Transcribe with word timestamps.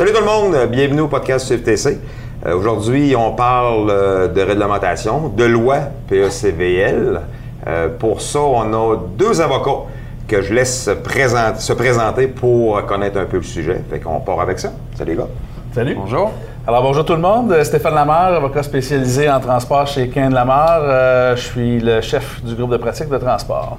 Salut 0.00 0.12
tout 0.14 0.20
le 0.20 0.24
monde, 0.24 0.56
bienvenue 0.70 1.02
au 1.02 1.08
podcast 1.08 1.46
CFTC. 1.46 2.00
Euh, 2.46 2.56
Aujourd'hui, 2.56 3.14
on 3.14 3.32
parle 3.32 3.90
euh, 3.90 4.28
de 4.28 4.40
réglementation, 4.40 5.28
de 5.28 5.44
loi 5.44 5.76
PECVL. 6.08 7.20
Euh, 7.66 7.88
pour 7.98 8.22
ça, 8.22 8.40
on 8.40 8.72
a 8.72 8.96
deux 8.96 9.42
avocats 9.42 9.90
que 10.26 10.40
je 10.40 10.54
laisse 10.54 10.84
se 10.84 10.92
présenter, 10.92 11.60
se 11.60 11.74
présenter 11.74 12.28
pour 12.28 12.82
connaître 12.86 13.18
un 13.18 13.26
peu 13.26 13.36
le 13.36 13.42
sujet. 13.42 13.82
Fait 13.90 14.00
qu'on 14.00 14.20
part 14.20 14.40
avec 14.40 14.58
ça. 14.58 14.72
Salut 14.94 15.10
les 15.10 15.16
gars. 15.18 15.28
Salut. 15.74 15.94
Bonjour. 15.94 16.30
Alors 16.66 16.82
bonjour 16.82 17.04
tout 17.04 17.12
le 17.12 17.20
monde. 17.20 17.52
Euh, 17.52 17.62
Stéphane 17.62 17.94
Lamar, 17.94 18.32
avocat 18.32 18.62
spécialisé 18.62 19.28
en 19.28 19.38
transport 19.38 19.86
chez 19.86 20.08
Ken 20.08 20.32
Lamar. 20.32 20.80
Euh, 20.80 21.36
je 21.36 21.42
suis 21.42 21.78
le 21.78 22.00
chef 22.00 22.42
du 22.42 22.54
groupe 22.54 22.70
de 22.70 22.78
pratique 22.78 23.10
de 23.10 23.18
transport. 23.18 23.76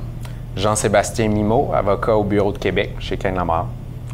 Jean-Sébastien 0.55 1.29
Mimo, 1.29 1.71
avocat 1.73 2.15
au 2.15 2.23
bureau 2.23 2.51
de 2.51 2.59
Québec 2.59 2.91
chez 2.99 3.17
Ken 3.17 3.33
Lamar, 3.33 3.65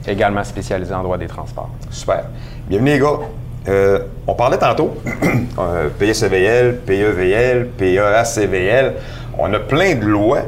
également 0.08 0.44
spécialisé 0.44 0.94
en 0.94 1.04
droit 1.04 1.18
des 1.18 1.28
transports. 1.28 1.70
Super. 1.90 2.26
Bienvenue 2.68 2.92
les 2.92 3.00
gars. 3.00 3.20
Euh, 3.68 4.00
on 4.26 4.34
parlait 4.34 4.58
tantôt 4.58 4.96
euh, 5.60 5.90
PECVL, 6.00 6.78
PEVL, 6.86 7.68
PEACVL. 7.78 8.94
On 9.38 9.54
a 9.54 9.60
plein 9.60 9.96
de 9.96 10.06
lois 10.06 10.44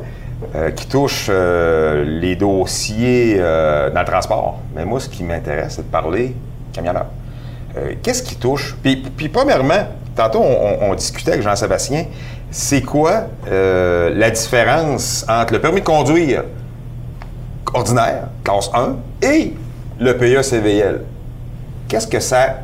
euh, 0.55 0.71
qui 0.71 0.87
touchent 0.87 1.27
euh, 1.29 2.05
les 2.05 2.35
dossiers 2.37 3.37
dans 3.37 3.99
le 3.99 4.05
transport. 4.05 4.59
Mais 4.75 4.85
moi, 4.85 4.99
ce 4.99 5.09
qui 5.09 5.23
m'intéresse, 5.23 5.73
c'est 5.75 5.85
de 5.87 5.91
parler 5.91 6.35
camionneur. 6.73 7.05
Qu'est-ce 8.01 8.23
qui 8.23 8.35
touche? 8.35 8.75
Puis, 8.81 9.29
premièrement, 9.29 9.87
tantôt, 10.15 10.41
on, 10.41 10.89
on- 10.89 10.95
discutait 10.95 11.31
avec 11.31 11.43
Jean-Sébastien, 11.43 12.05
c'est 12.49 12.81
quoi 12.81 13.25
la 13.45 14.29
différence 14.31 15.23
entre 15.29 15.53
le 15.53 15.61
permis 15.61 15.81
de 15.81 15.85
conduire 15.85 16.43
ordinaire, 17.73 18.27
classe 18.43 18.69
1, 18.73 18.95
et 19.21 19.53
le 19.99 20.17
PECVL? 20.17 21.03
Qu'est-ce 21.87 22.07
que 22.07 22.19
ça. 22.19 22.57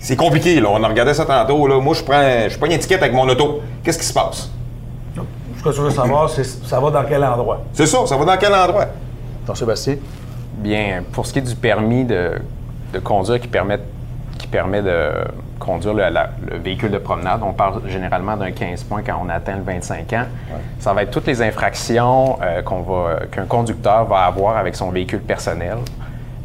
C'est 0.00 0.16
compliqué, 0.16 0.60
là. 0.60 0.68
On 0.70 0.82
a 0.82 0.88
regardé 0.88 1.14
ça 1.14 1.24
tantôt, 1.24 1.66
là. 1.66 1.80
Moi, 1.80 1.94
je 1.94 2.02
prends, 2.02 2.48
je 2.48 2.56
prends 2.56 2.66
une 2.66 2.72
étiquette 2.72 3.02
avec 3.02 3.14
mon 3.14 3.28
auto. 3.28 3.60
Qu'est-ce 3.82 3.98
qui 3.98 4.04
se 4.04 4.12
passe? 4.12 4.50
Ce 5.58 5.62
que 5.62 5.72
je 5.72 5.82
veux 5.82 5.90
savoir, 5.90 6.30
c'est 6.30 6.44
ça 6.44 6.78
va 6.78 6.90
dans 6.90 7.04
quel 7.04 7.24
endroit? 7.24 7.62
C'est 7.72 7.86
ça, 7.86 8.06
ça 8.06 8.16
va 8.16 8.24
dans 8.24 8.36
quel 8.36 8.54
endroit? 8.54 8.86
Jean-Sébastien? 9.46 9.96
Bien, 10.58 11.02
pour 11.12 11.26
ce 11.26 11.32
qui 11.32 11.38
est 11.40 11.42
du 11.42 11.54
permis 11.54 12.04
de, 12.04 12.32
de 12.92 12.98
conduire 12.98 13.40
qui 13.40 13.48
permet, 13.48 13.80
qui 14.38 14.46
permet 14.46 14.82
de 14.82 15.10
conduire 15.58 15.94
le, 15.94 16.08
la- 16.08 16.30
le 16.50 16.58
véhicule 16.58 16.90
de 16.90 16.98
promenade, 16.98 17.40
on 17.42 17.52
parle 17.52 17.80
généralement 17.88 18.36
d'un 18.36 18.50
15 18.52 18.84
points 18.84 19.02
quand 19.04 19.20
on 19.24 19.28
atteint 19.28 19.56
le 19.56 19.62
25 19.62 20.12
ans. 20.12 20.24
Ça 20.78 20.92
va 20.92 21.02
être 21.02 21.10
toutes 21.10 21.26
les 21.26 21.40
infractions 21.42 22.38
euh, 22.42 22.62
qu'on 22.62 22.82
va, 22.82 23.20
qu'un 23.30 23.46
conducteur 23.46 24.04
va 24.06 24.24
avoir 24.24 24.56
avec 24.56 24.76
son 24.76 24.90
véhicule 24.90 25.20
personnel. 25.20 25.78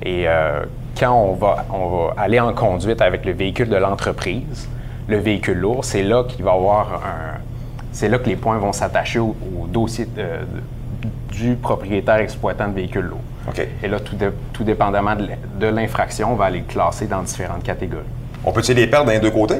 Et 0.04 0.28
euh, 0.28 0.64
quand 1.00 1.12
on 1.14 1.34
va, 1.34 1.66
on 1.72 1.88
va 1.90 2.14
aller 2.22 2.40
en 2.40 2.54
conduite 2.54 3.02
avec 3.02 3.26
le 3.26 3.34
véhicule 3.34 3.70
de 3.70 3.76
l'entreprise, 3.78 4.70
le 5.08 5.18
véhicule 5.18 5.58
lourd, 5.60 5.84
c'est 5.84 6.04
là 6.04 6.24
qu'il 6.24 6.44
va 6.46 6.52
avoir 6.54 6.94
un. 7.06 7.38
C'est 7.92 8.08
là 8.08 8.18
que 8.20 8.30
les 8.30 8.38
points 8.38 8.58
vont 8.58 8.72
s'attacher 8.72 9.20
au, 9.20 9.36
au 9.62 9.68
dossier 9.68 10.06
de- 10.06 10.22
de- 10.22 11.36
du 11.36 11.56
propriétaire 11.56 12.16
exploitant 12.18 12.68
de 12.70 12.74
véhicule 12.74 13.06
lourd. 13.06 13.20
OK. 13.48 13.68
Et 13.84 13.88
là, 13.88 14.00
tout, 14.00 14.16
dé- 14.16 14.30
tout 14.54 14.64
dépendamment 14.64 15.16
de 15.16 15.28
de 15.60 15.68
l'infraction, 15.68 16.34
on 16.34 16.36
va 16.36 16.46
aller 16.46 16.60
le 16.60 16.66
classer 16.66 17.08
dans 17.08 17.22
différentes 17.22 17.64
catégories. 17.64 18.04
On 18.44 18.52
peut-tu 18.52 18.74
les 18.74 18.88
perdre 18.88 19.12
d'un 19.12 19.20
deux 19.20 19.32
côtés? 19.32 19.60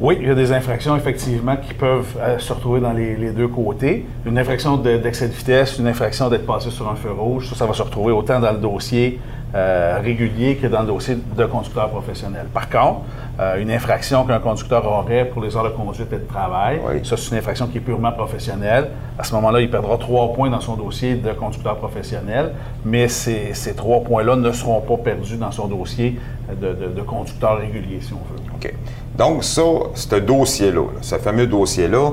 Oui, 0.00 0.18
il 0.20 0.26
y 0.26 0.30
a 0.30 0.34
des 0.34 0.52
infractions 0.52 0.96
effectivement 0.96 1.56
qui 1.56 1.74
peuvent 1.74 2.16
euh, 2.18 2.38
se 2.38 2.52
retrouver 2.52 2.80
dans 2.80 2.92
les, 2.92 3.14
les 3.16 3.30
deux 3.30 3.46
côtés. 3.48 4.06
Une 4.26 4.38
infraction 4.38 4.76
de- 4.76 4.96
d'excès 4.96 5.28
de, 5.28 5.32
vitesse, 5.32 5.78
une 5.78 5.86
infraction 5.86 6.28
d'être 6.28 6.46
passé 6.46 6.70
sur 6.70 6.88
un 6.90 6.96
feu 6.96 7.12
rouge, 7.12 7.48
ça, 7.48 7.54
ça 7.54 7.66
va 7.66 7.72
se 7.74 7.82
retrouver 7.82 8.12
autant 8.12 8.40
dans 8.40 8.52
le 8.52 8.58
dossier 8.58 9.20
euh, 9.54 9.98
régulier 10.02 10.56
que 10.56 10.66
dans 10.66 10.80
le 10.80 10.86
dossier 10.86 11.16
de 11.36 11.44
conducteur 11.44 11.88
professionnel. 11.90 12.46
Par 12.54 12.70
contre, 12.70 13.00
euh, 13.40 13.60
une 13.60 13.70
infraction 13.70 14.24
qu'un 14.24 14.38
conducteur 14.38 14.86
aurait 14.86 15.26
pour 15.26 15.42
les 15.42 15.56
heures 15.56 15.64
de 15.64 15.68
conduite 15.70 16.12
et 16.12 16.16
de 16.16 16.26
travail, 16.26 16.80
Oui. 16.86 17.00
ça 17.04 17.16
c'est 17.16 17.30
une 17.32 17.36
infraction 17.38 17.66
qui 17.66 17.78
est 17.78 17.82
purement 17.82 18.12
professionnelle. 18.12 18.88
À 19.18 19.24
ce 19.24 19.34
moment-là, 19.34 19.60
il 19.60 19.70
perdra 19.70 19.98
trois 19.98 20.32
points 20.32 20.48
dans 20.50 20.60
son 20.60 20.74
dossier 20.76 21.14
de 21.16 21.32
conducteur 21.32 21.76
professionnel, 21.76 22.52
mais 22.84 23.08
ces, 23.08 23.52
ces 23.54 23.74
trois 23.74 24.00
points-là 24.00 24.36
ne 24.36 24.52
seront 24.52 24.80
pas 24.80 24.96
perdus 24.96 25.36
dans 25.36 25.50
son 25.50 25.66
dossier 25.68 26.18
de, 26.60 26.68
de- 26.72 26.88
de 26.94 27.02
conducteur 27.02 27.58
régulier, 27.58 27.98
si 28.00 28.12
on 28.14 28.16
veut. 28.32 28.40
OK. 28.54 28.72
Donc, 29.18 29.44
ça, 29.44 29.62
ce 29.94 30.16
dossier-là, 30.16 30.80
là, 30.80 30.86
ce 31.02 31.16
fameux 31.16 31.46
dossier-là, 31.46 32.12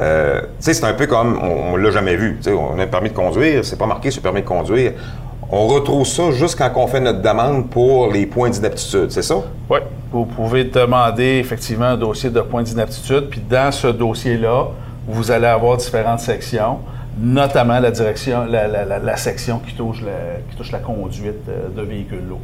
euh, 0.00 0.40
c'est 0.58 0.82
un 0.84 0.94
peu 0.94 1.06
comme, 1.06 1.38
on, 1.40 1.74
on 1.74 1.76
l'a 1.76 1.90
jamais 1.92 2.16
vu. 2.16 2.40
On 2.48 2.78
a 2.78 2.82
un 2.82 2.86
permis 2.88 3.10
de 3.10 3.14
conduire, 3.14 3.64
c'est 3.64 3.78
pas 3.78 3.86
marqué 3.86 4.10
sur 4.10 4.20
le 4.20 4.24
permis 4.24 4.42
de 4.42 4.46
conduire. 4.48 4.92
On 5.52 5.66
retrouve 5.66 6.06
ça 6.06 6.30
juste 6.30 6.56
quand 6.56 6.70
on 6.76 6.86
fait 6.86 7.00
notre 7.00 7.22
demande 7.22 7.70
pour 7.70 8.12
les 8.12 8.24
points 8.24 8.50
d'inaptitude, 8.50 9.10
c'est 9.10 9.22
ça? 9.22 9.34
Oui. 9.68 9.80
Vous 10.12 10.24
pouvez 10.24 10.62
demander 10.64 11.38
effectivement 11.38 11.86
un 11.86 11.96
dossier 11.96 12.30
de 12.30 12.40
points 12.40 12.62
d'inaptitude, 12.62 13.28
puis 13.28 13.40
dans 13.40 13.72
ce 13.72 13.88
dossier-là, 13.88 14.68
vous 15.08 15.30
allez 15.32 15.48
avoir 15.48 15.76
différentes 15.76 16.20
sections, 16.20 16.78
notamment 17.18 17.80
la 17.80 19.16
section 19.16 19.58
qui 19.58 19.74
touche 19.74 20.02
la, 20.02 20.38
qui 20.48 20.56
touche 20.56 20.70
la 20.70 20.78
conduite 20.78 21.48
euh, 21.48 21.68
de 21.68 21.82
véhicules 21.82 22.26
lourds. 22.28 22.38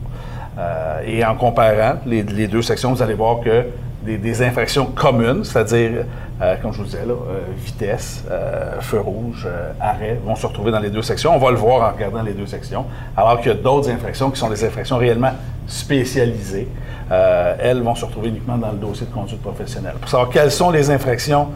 Euh, 0.59 1.01
et 1.07 1.25
en 1.25 1.37
comparant 1.37 2.01
les, 2.07 2.25
les 2.25 2.49
deux 2.49 2.63
sections, 2.63 2.93
vous 2.93 3.03
allez 3.03 3.15
voir 3.15 3.39
que 3.41 3.67
des, 4.15 4.43
infractions 4.43 4.87
communes, 4.87 5.45
c'est-à-dire, 5.45 6.05
euh, 6.41 6.57
comme 6.63 6.73
je 6.73 6.79
vous 6.79 6.85
disais, 6.85 6.99
euh, 6.99 7.15
vitesse, 7.59 8.25
euh, 8.31 8.81
feu 8.81 9.01
rouge, 9.01 9.49
arrêt, 9.81 10.19
vont 10.25 10.37
se 10.37 10.47
retrouver 10.47 10.71
dans 10.71 10.79
les 10.81 10.91
deux 10.91 11.03
sections. 11.03 11.35
On 11.35 11.39
va 11.39 11.51
le 11.51 11.57
voir 11.57 11.89
en 11.89 11.95
regardant 11.95 12.23
les 12.23 12.33
deux 12.33 12.47
sections. 12.47 12.85
Alors 13.17 13.41
qu'il 13.41 13.49
y 13.49 13.55
a 13.55 13.59
d'autres 13.59 13.91
infractions 13.91 14.31
qui 14.31 14.39
sont 14.39 14.51
des 14.51 14.65
infractions 14.65 14.97
réellement 14.97 15.33
spécialisées. 15.67 16.69
Elles 17.11 17.83
vont 17.83 17.95
se 17.95 18.05
retrouver 18.05 18.29
uniquement 18.29 18.59
dans 18.59 18.71
le 18.71 18.79
dossier 18.79 19.07
de 19.07 19.13
conduite 19.13 19.41
professionnelle. 19.41 19.95
Pour 20.01 20.11
savoir 20.11 20.29
quelles 20.29 20.51
sont 20.51 20.71
les 20.71 20.91
infractions 20.91 21.49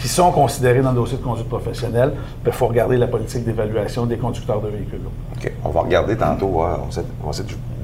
qui 0.00 0.08
sont 0.08 0.30
considérées 0.30 0.80
dans 0.80 0.90
le 0.90 0.96
dossier 0.96 1.18
de 1.18 1.22
conduite 1.22 1.48
professionnelle, 1.48 2.12
il 2.46 2.52
faut 2.52 2.66
regarder 2.68 2.96
la 2.96 3.08
politique 3.08 3.44
d'évaluation 3.44 4.06
des 4.06 4.16
conducteurs 4.16 4.60
de 4.60 4.68
véhicules. 4.68 5.00
OK. 5.36 5.52
On 5.64 5.70
va 5.70 5.80
regarder 5.80 6.16
tantôt, 6.16 6.50
on 6.54 6.62
va 6.62 6.80
on 7.24 7.32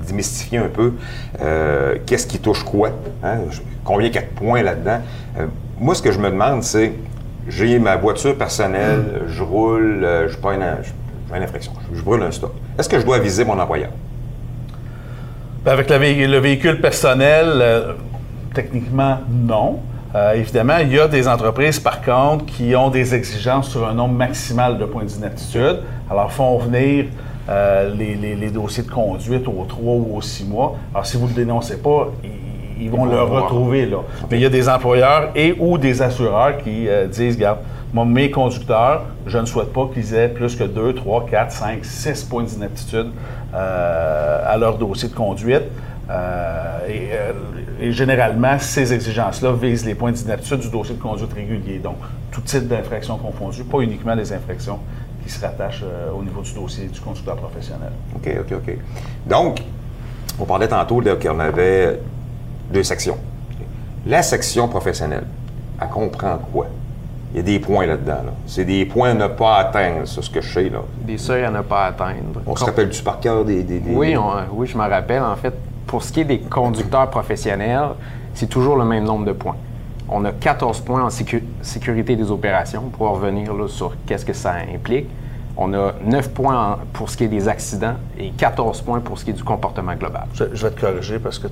démystifier 0.04 0.58
un 0.58 0.68
peu 0.68 0.92
euh, 1.40 1.96
qu'est-ce 2.06 2.26
qui 2.26 2.38
touche 2.38 2.62
quoi, 2.64 2.90
hein, 3.22 3.38
combien 3.84 4.08
de 4.08 4.18
points 4.34 4.62
là-dedans? 4.62 5.00
Euh, 5.38 5.46
moi, 5.78 5.94
ce 5.94 6.02
que 6.02 6.12
je 6.12 6.18
me 6.18 6.30
demande, 6.30 6.62
c'est, 6.62 6.92
j'ai 7.48 7.78
ma 7.78 7.96
voiture 7.96 8.36
personnelle, 8.36 9.22
je 9.28 9.42
roule, 9.42 10.04
euh, 10.04 10.28
je 10.28 10.36
pas 10.36 10.54
une, 10.54 10.62
infraction, 11.42 11.72
je, 11.92 12.00
brûle 12.00 12.22
un 12.22 12.30
stop. 12.30 12.54
Est-ce 12.78 12.88
que 12.88 12.98
je 12.98 13.04
dois 13.04 13.16
aviser 13.16 13.44
mon 13.44 13.58
employeur? 13.58 13.90
Ben, 15.64 15.72
Avec 15.72 15.88
le 15.88 16.38
véhicule 16.38 16.80
personnel, 16.80 17.96
techniquement, 18.54 19.18
non. 19.28 19.80
Évidemment, 20.32 20.76
il 20.80 20.92
y 20.92 21.00
a 21.00 21.08
des 21.08 21.26
entreprises, 21.26 21.80
par 21.80 22.00
contre, 22.00 22.46
qui 22.46 22.76
ont 22.76 22.88
des 22.88 23.16
exigences 23.16 23.70
sur 23.70 23.88
un 23.88 23.94
nombre 23.94 24.14
maximal 24.14 24.78
de 24.78 24.84
points 24.84 25.02
d'inaptitude. 25.02 25.80
Alors, 26.08 26.30
font 26.30 26.56
venir 26.58 27.06
euh, 27.48 27.94
les, 27.94 28.14
les- 28.14 28.34
les 28.36 28.50
dossiers 28.50 28.82
de 28.84 28.90
conduite 28.90 29.46
aux 29.48 29.64
trois 29.68 29.94
ou 29.94 30.16
aux 30.16 30.22
six 30.22 30.44
mois. 30.44 30.76
Alors, 30.94 31.06
si 31.06 31.16
vous 31.16 31.24
ne 31.24 31.30
le 31.30 31.34
dénoncez 31.36 31.76
pas, 31.78 32.08
ils, 32.22 32.30
ils 32.84 32.90
vont 32.90 33.04
le 33.04 33.16
retrouver 33.42 33.86
là. 33.86 33.98
Mais 34.30 34.38
il 34.38 34.42
y 34.42 34.46
a 34.46 34.50
des 34.50 34.68
employeurs 34.68 35.30
et 35.36 35.54
ou 35.58 35.78
des 35.78 36.02
assureurs 36.02 36.58
qui 36.58 36.88
euh, 36.88 37.06
disent, 37.06 37.36
regarde, 37.36 37.58
moi, 37.92 38.04
mes 38.04 38.28
conducteurs, 38.30 39.02
je 39.26 39.38
ne 39.38 39.44
souhaite 39.46 39.72
pas 39.72 39.88
qu'ils 39.92 40.14
aient 40.14 40.28
plus 40.28 40.56
que 40.56 40.64
2, 40.64 40.94
3, 40.94 41.26
4, 41.30 41.52
5, 41.52 41.84
6 41.84 42.24
points 42.24 42.42
d'inaptitude 42.42 43.06
euh, 43.54 44.42
à 44.52 44.56
leur 44.56 44.78
dossier 44.78 45.08
de 45.08 45.14
conduite. 45.14 45.62
Et, 46.88 47.08
et 47.80 47.92
généralement, 47.92 48.58
ces 48.58 48.92
exigences-là 48.92 49.52
visent 49.52 49.86
les 49.86 49.94
points 49.94 50.12
d'inaptitude 50.12 50.58
du 50.60 50.70
dossier 50.70 50.94
de 50.96 51.00
conduite 51.00 51.32
régulier. 51.32 51.78
Donc, 51.78 51.96
tout 52.30 52.40
type 52.40 52.66
d'infraction 52.68 53.16
confondu, 53.16 53.64
pas 53.64 53.78
uniquement 53.80 54.14
les 54.14 54.32
infractions 54.32 54.78
qui 55.24 55.30
se 55.30 55.40
rattachent 55.44 55.82
euh, 55.84 56.10
au 56.12 56.22
niveau 56.22 56.42
du 56.42 56.52
dossier 56.52 56.86
du 56.86 57.00
conducteur 57.00 57.36
professionnel. 57.36 57.90
OK, 58.14 58.28
OK, 58.40 58.52
OK. 58.56 58.76
Donc, 59.26 59.62
on 60.38 60.44
parlait 60.44 60.68
tantôt 60.68 61.00
là, 61.00 61.16
qu'on 61.16 61.40
avait 61.40 61.98
deux 62.72 62.82
sections. 62.82 63.16
La 64.06 64.22
section 64.22 64.68
professionnelle, 64.68 65.24
elle 65.80 65.88
comprend 65.88 66.38
quoi? 66.52 66.66
Il 67.32 67.38
y 67.38 67.40
a 67.40 67.42
des 67.42 67.58
points 67.58 67.86
là-dedans. 67.86 68.22
là. 68.26 68.32
C'est 68.46 68.64
des 68.64 68.84
points 68.84 69.10
à 69.10 69.14
ne 69.14 69.26
pas 69.26 69.56
atteindre, 69.56 70.06
c'est 70.06 70.22
ce 70.22 70.30
que 70.30 70.40
je 70.40 70.52
sais. 70.52 70.68
Là. 70.68 70.80
Des 71.00 71.18
seuils 71.18 71.44
à 71.44 71.50
ne 71.50 71.62
pas 71.62 71.86
atteindre. 71.86 72.42
On 72.46 72.54
se 72.54 72.64
rappelle 72.64 72.90
du 72.90 73.02
par 73.02 73.18
cœur 73.18 73.44
des... 73.44 73.62
des- 73.64 73.80
des- 73.80 73.94
Oui, 73.94 74.16
on- 74.16 74.30
oui, 74.52 74.66
je 74.68 74.76
me 74.76 74.86
rappelle. 74.88 75.22
En 75.22 75.34
fait, 75.36 75.54
pour 75.86 76.02
ce 76.02 76.12
qui 76.12 76.20
est 76.20 76.24
des 76.24 76.38
conducteurs 76.40 77.10
professionnels, 77.10 77.88
c'est 78.34 78.48
toujours 78.48 78.76
le 78.76 78.84
même 78.84 79.04
nombre 79.04 79.24
de 79.24 79.32
points. 79.32 79.56
On 80.08 80.24
a 80.24 80.32
14 80.32 80.80
points 80.80 81.02
en 81.02 81.08
sécu- 81.10 81.44
sécurité 81.62 82.14
des 82.16 82.30
opérations 82.30 82.82
pour 82.96 83.08
revenir 83.08 83.54
là, 83.54 83.68
sur 83.68 83.92
qu'est-ce 84.06 84.24
que 84.24 84.32
ça 84.34 84.52
implique. 84.74 85.06
On 85.56 85.72
a 85.72 85.92
9 86.04 86.30
points 86.30 86.72
en- 86.72 86.78
pour 86.92 87.08
ce 87.08 87.16
qui 87.16 87.24
est 87.24 87.28
des 87.28 87.46
accidents 87.46 87.94
et 88.18 88.30
14 88.30 88.80
points 88.82 88.98
pour 88.98 89.16
ce 89.18 89.24
qui 89.24 89.30
est 89.30 89.34
du 89.34 89.44
comportement 89.44 89.94
global. 89.94 90.24
Je, 90.34 90.44
je 90.52 90.66
vais 90.66 90.72
te 90.72 90.80
corriger 90.80 91.20
parce 91.20 91.38
que 91.38 91.46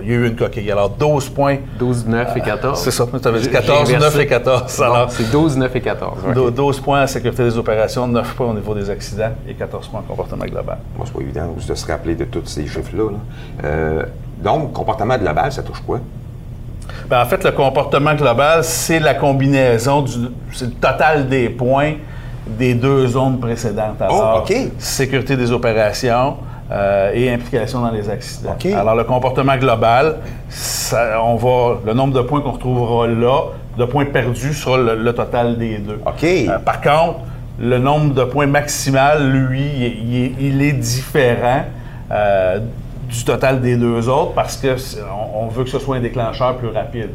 il 0.00 0.08
y 0.08 0.12
a 0.12 0.14
eu 0.16 0.28
une 0.28 0.36
coquille. 0.36 0.70
Alors, 0.70 0.88
12 0.90 1.28
points. 1.28 1.56
12, 1.78 2.06
9 2.06 2.36
et 2.36 2.40
14. 2.40 2.78
C'est 2.80 2.92
ça, 2.92 3.04
tu 3.06 3.28
avais 3.28 3.38
dit 3.40 3.44
J'ai- 3.46 3.50
14, 3.50 3.88
j'ai 3.88 3.94
9 3.94 4.02
inversé. 4.04 4.20
et 4.20 4.26
14. 4.28 4.76
Bon, 4.78 4.84
Alors, 4.84 5.10
c'est 5.10 5.28
12, 5.30 5.56
9 5.56 5.74
et 5.74 5.80
14. 5.80 6.18
ouais. 6.24 6.34
do- 6.34 6.50
12 6.52 6.78
points 6.80 7.00
à 7.00 7.06
sécurité 7.08 7.42
des 7.42 7.58
opérations, 7.58 8.06
9 8.06 8.34
points 8.36 8.46
au 8.50 8.54
niveau 8.54 8.74
des 8.74 8.88
accidents 8.90 9.32
et 9.48 9.54
14 9.54 9.88
points 9.88 10.00
en 10.00 10.04
comportement 10.04 10.44
global. 10.44 10.78
Moi, 10.96 11.04
c'est 11.04 11.12
pas 11.12 11.20
évident 11.20 11.52
de 11.68 11.74
se 11.74 11.86
rappeler 11.86 12.14
de 12.14 12.24
tous 12.26 12.46
ces 12.46 12.62
chiffres-là. 12.66 13.10
là. 13.10 13.18
Euh, 13.64 14.02
donc, 14.42 14.72
comportement 14.72 15.18
global, 15.18 15.50
ça 15.50 15.64
touche 15.64 15.80
quoi? 15.84 15.98
Ben, 17.08 17.22
en 17.22 17.26
fait, 17.26 17.42
le 17.44 17.52
comportement 17.52 18.14
global, 18.14 18.62
c'est 18.64 18.98
la 19.00 19.14
combinaison, 19.14 20.02
du, 20.02 20.12
c'est 20.52 20.66
le 20.66 20.70
total 20.72 21.28
des 21.28 21.48
points 21.48 21.94
des 22.46 22.74
deux 22.74 23.06
zones 23.08 23.38
précédentes. 23.40 24.00
Alors, 24.00 24.42
OK. 24.42 24.54
sécurité 24.78 25.36
des 25.36 25.52
opérations 25.52 26.36
euh, 26.70 27.10
et 27.14 27.30
implication 27.32 27.80
dans 27.80 27.90
les 27.90 28.08
accidents. 28.10 28.52
Alors, 28.74 28.94
le 28.94 29.04
comportement 29.04 29.56
global, 29.56 30.16
ça- 30.48 31.22
on 31.22 31.36
va, 31.36 31.78
le 31.84 31.92
nombre 31.94 32.14
de 32.14 32.20
points 32.22 32.40
qu'on 32.40 32.52
retrouvera 32.52 33.06
là, 33.06 33.40
de 33.78 33.84
points 33.84 34.06
perdus, 34.06 34.54
sera 34.54 34.76
le, 34.78 34.94
le 34.96 35.12
total 35.14 35.56
des 35.58 35.78
deux. 35.78 36.00
Euh, 36.48 36.58
par 36.58 36.80
contre, 36.80 37.20
le 37.60 37.78
nombre 37.78 38.14
de 38.14 38.24
points 38.24 38.46
maximal, 38.46 39.30
lui, 39.30 40.34
il 40.40 40.62
est 40.62 40.72
différent 40.72 41.62
euh, 42.10 42.60
du 43.08 43.24
total 43.24 43.60
des 43.60 43.76
deux 43.76 44.08
autres 44.08 44.32
parce 44.34 44.56
que 44.56 44.76
on, 45.34 45.44
on 45.44 45.48
veut 45.48 45.64
que 45.64 45.70
ce 45.70 45.78
soit 45.78 45.96
un 45.96 46.00
déclencheur 46.00 46.56
plus 46.56 46.68
rapide. 46.68 47.10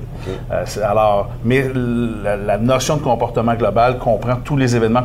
Euh, 0.52 0.66
alors, 0.84 1.30
mais 1.44 1.66
la, 2.24 2.36
la 2.36 2.58
notion 2.58 2.98
de 2.98 3.02
comportement 3.02 3.54
global 3.54 3.98
comprend 4.00 4.36
tous 4.38 4.58
les 4.58 4.76
événements 4.76 5.04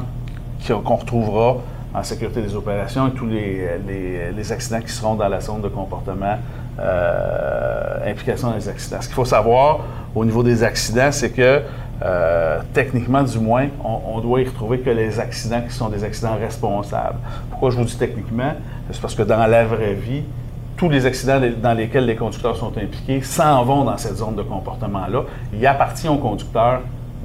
qu'on 0.66 0.96
retrouvera 0.96 1.56
en 1.94 2.02
sécurité 2.02 2.42
des 2.42 2.54
opérations 2.54 3.08
et 3.08 3.12
tous 3.12 3.26
les, 3.26 3.68
les- 3.86 4.32
les 4.32 4.52
accidents 4.52 4.80
qui 4.80 4.92
seront 4.92 5.14
dans 5.14 5.28
la 5.28 5.40
zone 5.40 5.60
de 5.62 5.68
comportement 5.68 6.36
euh, 6.80 8.10
implication 8.10 8.52
les 8.54 8.68
accidents. 8.68 8.98
Ce 9.00 9.06
qu'il 9.06 9.14
faut 9.14 9.24
savoir 9.24 9.80
au 10.14 10.24
niveau 10.24 10.42
des 10.42 10.62
accidents, 10.62 11.10
c'est 11.12 11.30
que 11.30 11.62
euh, 12.02 12.58
techniquement, 12.72 13.22
du 13.22 13.38
moins, 13.38 13.66
on, 13.84 14.16
on 14.16 14.20
doit 14.20 14.40
y 14.40 14.44
retrouver 14.44 14.78
que 14.80 14.90
les 14.90 15.18
accidents 15.18 15.62
qui 15.66 15.74
sont 15.74 15.88
des 15.88 16.04
accidents 16.04 16.36
responsables. 16.40 17.18
Pourquoi 17.50 17.70
je 17.70 17.76
vous 17.76 17.84
dis 17.84 17.96
techniquement? 17.96 18.52
C'est 18.92 19.00
parce 19.00 19.14
que 19.16 19.22
dans 19.22 19.44
la 19.46 19.64
vraie 19.64 19.94
vie, 19.94 20.22
tous 20.78 20.88
les 20.88 21.04
accidents 21.06 21.40
dans 21.60 21.74
lesquels 21.74 22.06
les 22.06 22.16
conducteurs 22.16 22.56
sont 22.56 22.72
impliqués 22.78 23.20
s'en 23.20 23.64
vont 23.64 23.84
dans 23.84 23.96
cette 23.98 24.16
zone 24.16 24.36
de 24.36 24.42
comportement-là. 24.42 25.22
Il 25.52 25.66
appartient 25.66 26.08
aux 26.08 26.16
conducteurs 26.18 26.80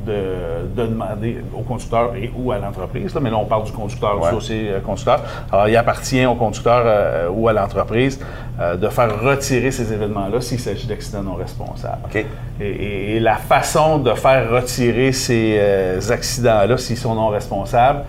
de, 0.05 0.67
de 0.75 0.85
demander 0.87 1.37
au 1.57 1.61
conducteur 1.61 2.13
et 2.15 2.29
ou 2.35 2.51
à 2.51 2.57
l'entreprise, 2.57 3.15
là, 3.15 3.21
mais 3.21 3.29
là 3.29 3.37
on 3.37 3.45
parle 3.45 3.63
du 3.63 3.71
conducteur, 3.71 4.21
Ouais. 4.21 4.31
du 4.31 4.35
aussi 4.35 4.67
euh, 4.67 4.81
conducteur. 4.81 5.21
Alors 5.49 5.69
il 5.69 5.77
appartient 5.77 6.25
au 6.25 6.35
conducteur 6.35 6.81
euh, 6.85 7.29
ou 7.31 7.47
à 7.47 7.53
l'entreprise 7.53 8.19
euh, 8.59 8.75
de 8.75 8.89
faire 8.89 9.21
retirer 9.21 9.71
ces 9.71 9.93
événements-là 9.93 10.41
s'il 10.41 10.59
s'agit 10.59 10.87
d'accidents 10.87 11.23
non 11.23 11.35
responsables. 11.35 12.01
Et, 12.13 12.25
et- 12.59 13.15
et 13.15 13.19
la 13.21 13.35
façon 13.37 13.97
de 13.97 14.13
faire 14.13 14.51
retirer 14.51 15.13
ces 15.13 15.55
euh, 15.59 15.99
accidents-là, 16.09 16.75
s'ils 16.77 16.97
sont 16.97 17.15
non 17.15 17.27
responsables, 17.29 17.99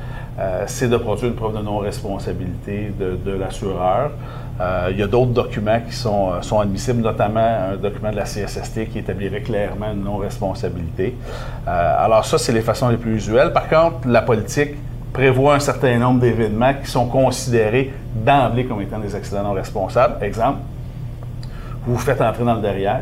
c'est 0.67 0.88
de 0.88 0.96
produire 0.96 1.29
une 1.31 1.37
preuve 1.37 1.56
de 1.56 1.62
non-responsabilité 1.62 2.93
de, 2.99 3.17
de 3.25 3.37
l'assureur. 3.38 4.11
Euh, 4.60 4.88
il 4.92 4.98
y 4.98 5.02
a 5.02 5.06
d'autres 5.06 5.32
documents 5.32 5.80
qui 5.80 5.94
sont, 5.94 6.30
euh, 6.30 6.42
sont 6.42 6.60
admissibles, 6.60 7.02
notamment 7.02 7.72
un 7.72 7.76
document 7.76 8.10
de 8.10 8.16
la 8.16 8.24
CSST 8.24 8.86
qui 8.86 9.00
établirait 9.00 9.40
clairement 9.40 9.92
une 9.92 10.04
non-responsabilité. 10.04 11.14
Euh, 11.66 12.04
alors 12.04 12.24
ça, 12.24 12.38
c'est 12.38 12.52
les 12.52 12.60
façons 12.60 12.88
les 12.88 12.96
plus 12.96 13.16
usuelles. 13.16 13.52
Par 13.52 13.68
contre, 13.68 14.06
la 14.06 14.22
politique 14.22 14.74
prévoit 15.12 15.54
un 15.54 15.60
certain 15.60 15.98
nombre 15.98 16.20
d'événements 16.20 16.74
qui 16.74 16.90
sont 16.90 17.06
considérés 17.06 17.92
d'emblée 18.14 18.64
comme 18.64 18.80
étant 18.80 18.98
des 18.98 19.14
accidents 19.14 19.42
non 19.42 19.52
responsables. 19.52 20.22
Exemple, 20.24 20.58
vous 21.86 21.94
vous 21.94 21.98
faites 22.00 22.20
entrer 22.20 22.44
dans 22.44 22.54
le 22.54 22.60
derrière, 22.62 23.00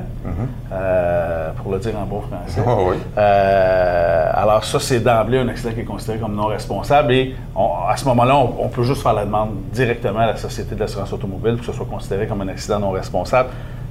euh, 0.73 1.51
pour 1.63 1.73
le 1.73 1.79
dire 1.79 1.93
en 1.99 2.05
bon 2.05 2.21
français. 2.23 2.61
Oui. 2.67 2.97
Euh, 3.17 4.31
alors 4.35 4.65
ça, 4.65 4.81
c'est 4.81 5.01
d'emblée 5.01 5.39
un 5.39 5.49
accident 5.49 5.73
qui 5.73 5.81
est 5.81 5.85
considéré 5.85 6.19
comme 6.19 6.35
non 6.35 6.47
responsable 6.47 7.13
et 7.13 7.35
on- 7.55 7.71
à 7.89 7.97
ce 7.97 8.05
moment-là, 8.07 8.37
on, 8.37 8.65
on 8.65 8.69
peut 8.69 8.83
juste 8.83 9.03
faire 9.03 9.13
la 9.13 9.25
demande 9.25 9.51
directement 9.73 10.21
à 10.21 10.27
la 10.27 10.37
Société 10.37 10.75
de 10.75 10.81
l'assurance 10.81 11.13
automobile 11.13 11.53
pour 11.57 11.61
que 11.61 11.67
ce 11.67 11.73
soit 11.73 11.87
considéré 11.87 12.27
comme 12.27 12.41
un 12.43 12.49
accident 12.49 12.79
non 12.81 12.91
responsable 12.91 13.51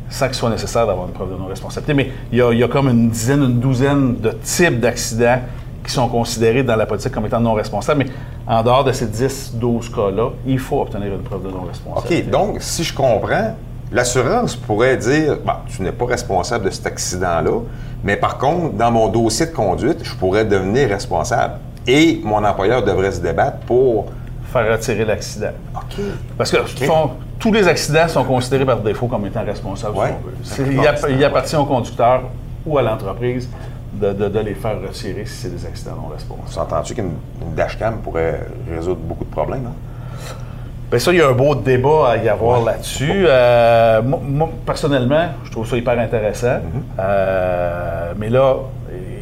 sans 0.10 0.26
qu'il 0.26 0.36
soit 0.36 0.50
nécessaire 0.50 0.86
d'avoir 0.86 1.08
une 1.08 1.14
preuve 1.14 1.32
de 1.32 1.38
non-responsabilité. 1.38 1.94
Mais 1.94 2.12
il 2.34 2.40
y, 2.40 2.42
a, 2.42 2.52
il 2.52 2.60
y 2.60 2.64
a 2.64 2.68
comme 2.68 2.90
une 2.90 3.10
dizaine, 3.10 3.44
une 3.44 3.60
douzaine 3.62 4.20
de 4.20 4.32
types 4.32 4.80
d'accidents 4.80 5.40
qui 5.86 5.92
sont 5.92 6.10
considérés 6.10 6.64
dans 6.64 6.76
la 6.76 6.86
politique 6.86 7.14
comme 7.14 7.26
étant 7.26 7.40
non 7.40 7.54
responsables. 7.54 8.04
Mais 8.04 8.12
en 8.46 8.62
dehors 8.62 8.84
de 8.84 8.92
ces 8.92 9.06
10-12 9.08 9.90
cas-là, 9.90 10.32
il 10.46 10.60
faut 10.60 10.82
obtenir 10.82 11.14
une 11.14 11.22
preuve 11.24 11.44
de 11.44 11.50
non-responsabilité. 11.50 12.26
OK, 12.28 12.30
donc, 12.30 12.58
si 12.62 12.84
je 12.84 12.94
comprends, 12.94 13.56
l'assurance 13.92 14.56
pourrait 14.56 14.98
dire 14.98 15.38
Bon, 15.46 15.54
tu 15.68 15.82
n'es 15.82 15.92
pas 15.92 16.06
responsable 16.06 16.66
de 16.66 16.70
cet 16.70 16.86
accident-là, 16.88 17.60
mais 18.04 18.16
par 18.18 18.38
contre, 18.38 18.74
dans 18.74 18.92
mon 18.92 19.08
dossier 19.10 19.46
de 19.48 19.52
conduite, 19.52 20.00
je 20.04 20.16
pourrais 20.16 20.46
devenir 20.46 20.90
responsable. 20.90 21.56
Et 21.88 22.22
mon 22.24 22.44
employeur 22.44 22.84
devrait 22.84 23.12
se 23.12 23.20
débattre 23.22 23.58
pour. 23.66 24.06
Faire 24.52 24.72
retirer 24.72 25.06
l'accident. 25.06 25.52
OK. 25.76 26.04
Parce 26.38 26.52
que 26.52 26.58
tous 27.40 27.52
les 27.54 27.68
accidents 27.68 28.08
sont 28.08 28.24
considérés 28.24 28.66
par 28.66 28.80
défaut 28.82 29.08
comme 29.08 29.26
étant 29.26 29.44
responsables. 29.46 29.98
Ouais. 29.98 30.08
si 30.08 30.14
on 30.14 30.28
veut. 30.28 30.34
Ça 30.44 30.56
C'est- 30.56 30.66
fait 31.06 31.14
il, 31.14 31.24
app- 31.26 31.32
appartient 31.32 31.56
au 31.56 31.66
conducteur 31.66 32.24
ou 32.66 32.78
à 32.78 32.82
l'entreprise 32.82 33.50
de, 33.94 34.12
de- 34.14 34.28
de 34.30 34.40
les 34.40 34.54
faire 34.54 34.80
retirer 34.82 35.26
si 35.26 35.34
c'est 35.44 35.50
des 35.56 35.66
accidents 35.66 35.96
non 35.96 36.08
responsables. 36.14 36.50
S'entends-tu 36.50 36.94
qu'une 36.96 37.14
une 37.42 37.56
dashcam 37.56 37.98
pourrait 38.04 38.46
résoudre 38.70 39.00
beaucoup 39.02 39.24
de 39.26 39.30
problèmes? 39.32 39.66
Hein? 39.68 39.74
Bien, 40.92 41.00
ça, 41.00 41.14
il 41.14 41.20
y 41.20 41.22
a 41.22 41.30
un 41.30 41.32
beau 41.32 41.56
débat 41.56 42.10
à 42.10 42.18
y 42.18 42.28
avoir 42.28 42.62
là-dessus. 42.66 43.24
Euh, 43.26 44.02
moi, 44.02 44.20
moi, 44.22 44.50
personnellement, 44.66 45.30
je 45.46 45.52
trouve 45.52 45.66
ça 45.66 45.78
hyper 45.78 45.98
intéressant. 45.98 46.58
Euh, 47.00 48.12
mais 48.18 48.30
là, 48.30 48.58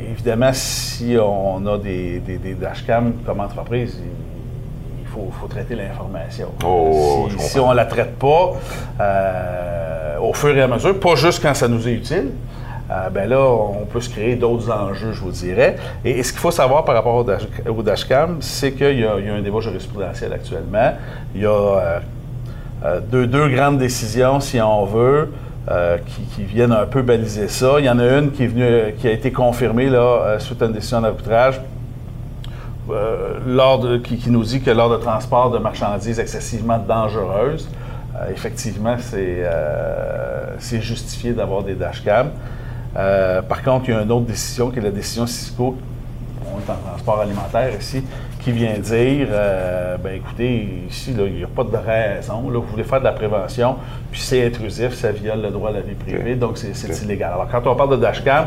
évidemment, 0.10 0.50
si 0.52 1.16
on 1.22 1.64
a 1.68 1.78
des, 1.78 2.22
des, 2.22 2.40
des 2.40 2.56
dashcams 2.56 3.14
comme 3.24 3.40
entreprise, 3.40 4.02
il 5.00 5.08
faut, 5.08 5.32
faut 5.40 5.46
traiter 5.46 5.76
l'information. 5.76 6.48
Oh, 6.66 7.28
si, 7.30 7.38
je 7.38 7.42
si 7.44 7.60
on 7.60 7.70
ne 7.70 7.76
la 7.76 7.86
traite 7.86 8.16
pas, 8.18 8.54
euh, 9.00 10.18
au 10.22 10.34
fur 10.34 10.58
et 10.58 10.62
à 10.64 10.68
mesure, 10.68 11.00
pas 11.00 11.14
juste 11.14 11.40
quand 11.40 11.54
ça 11.54 11.68
nous 11.68 11.88
est 11.88 11.94
utile, 11.94 12.32
euh, 12.92 13.10
ben 13.12 13.30
là, 13.30 13.40
on 13.40 13.86
peut 13.86 14.02
se 14.02 14.10
créer 14.10 14.36
d'autres 14.36 14.72
enjeux, 14.72 15.12
je 15.12 15.22
vous 15.22 15.32
dirais. 15.32 15.76
Et, 16.04 16.24
ce 16.24 16.32
qu'il 16.32 16.42
faut 16.42 16.50
savoir 16.50 16.86
par 16.86 16.96
rapport 16.96 17.16
au, 17.16 17.24
dash, 17.24 17.44
dashcam, 17.86 18.38
c'est 18.40 18.72
qu'il 18.72 19.00
y, 19.00 19.06
a 19.06 19.14
un 19.14 19.42
débat 19.42 19.60
jurisprudentiel 19.60 20.34
actuellement. 20.34 20.94
Il 21.36 21.42
y 21.42 21.46
a 21.46 21.50
euh, 21.50 22.00
euh, 22.84 23.00
deux, 23.00 23.48
grandes 23.50 23.78
décisions, 23.78 24.40
si 24.40 24.60
on 24.60 24.86
veut, 24.86 25.32
qui, 26.34 26.44
viennent 26.46 26.72
un 26.72 26.88
peu 26.88 27.04
baliser 27.04 27.48
ça. 27.48 27.76
Il 27.78 27.86
y 27.86 27.90
en 27.92 28.00
a 28.00 28.18
une 28.18 28.32
qui, 28.32 28.46
est 28.46 28.48
venue, 28.48 28.96
qui 28.98 29.08
a 29.08 29.12
été 29.12 29.32
confirmée 29.32 29.88
là, 29.88 30.40
suite 30.40 30.60
à 30.64 30.66
une 30.66 30.72
décision 30.72 31.02
d'arbitrage 31.02 31.62
qui, 34.04 34.30
nous 34.32 34.44
dit 34.44 34.62
que 34.62 34.72
lors 34.72 34.90
de 34.90 34.98
transport 34.98 35.52
de 35.52 35.60
marchandises 35.60 36.20
excessivement 36.20 36.80
dangereuses, 36.80 37.70
effectivement, 38.32 38.96
c'est 38.98 40.82
justifié 40.82 41.34
d'avoir 41.34 41.62
des 41.62 41.76
dashcams. 41.76 42.32
Euh, 42.98 43.42
par 43.42 43.62
contre, 43.64 43.90
il 43.90 43.94
y 43.94 43.98
a 43.98 44.02
une 44.02 44.12
autre 44.12 44.26
décision 44.26 44.70
qui 44.72 44.80
est 44.80 44.82
la 44.82 44.90
décision 44.92 45.28
Cisco, 45.28 45.78
on 46.46 46.58
est 46.60 46.72
en 46.72 46.90
transport 46.90 47.20
alimentaire 47.22 47.70
ici, 47.80 48.04
qui 48.42 48.52
vient 48.52 48.74
dire, 48.80 49.28
euh, 49.32 49.98
ben 49.98 50.16
écoutez, 50.16 50.84
ici, 50.90 51.14
là, 51.14 51.24
il 51.28 51.34
n'y 51.36 51.44
a 51.44 51.48
pas 51.48 51.64
de 51.64 51.76
raison, 51.76 52.50
là, 52.50 52.60
vous 52.60 52.66
voulez 52.72 52.84
faire 52.86 53.00
de 53.00 53.04
la 53.06 53.12
prévention, 53.12 53.76
puis 54.12 54.20
c'est 54.22 54.46
intrusif, 54.48 54.94
ça 54.94 55.12
viole 55.12 55.42
le 55.42 55.50
droit 55.50 55.70
à 55.70 55.74
la 55.74 55.82
vie 55.82 55.94
privée, 55.94 56.36
donc 56.36 56.58
c'est 56.58 57.04
illégal. 57.04 57.32
Alors, 57.34 57.48
quand 57.52 57.68
on 57.70 57.76
parle 57.76 57.92
de 57.92 57.98
dashcam... 57.98 58.46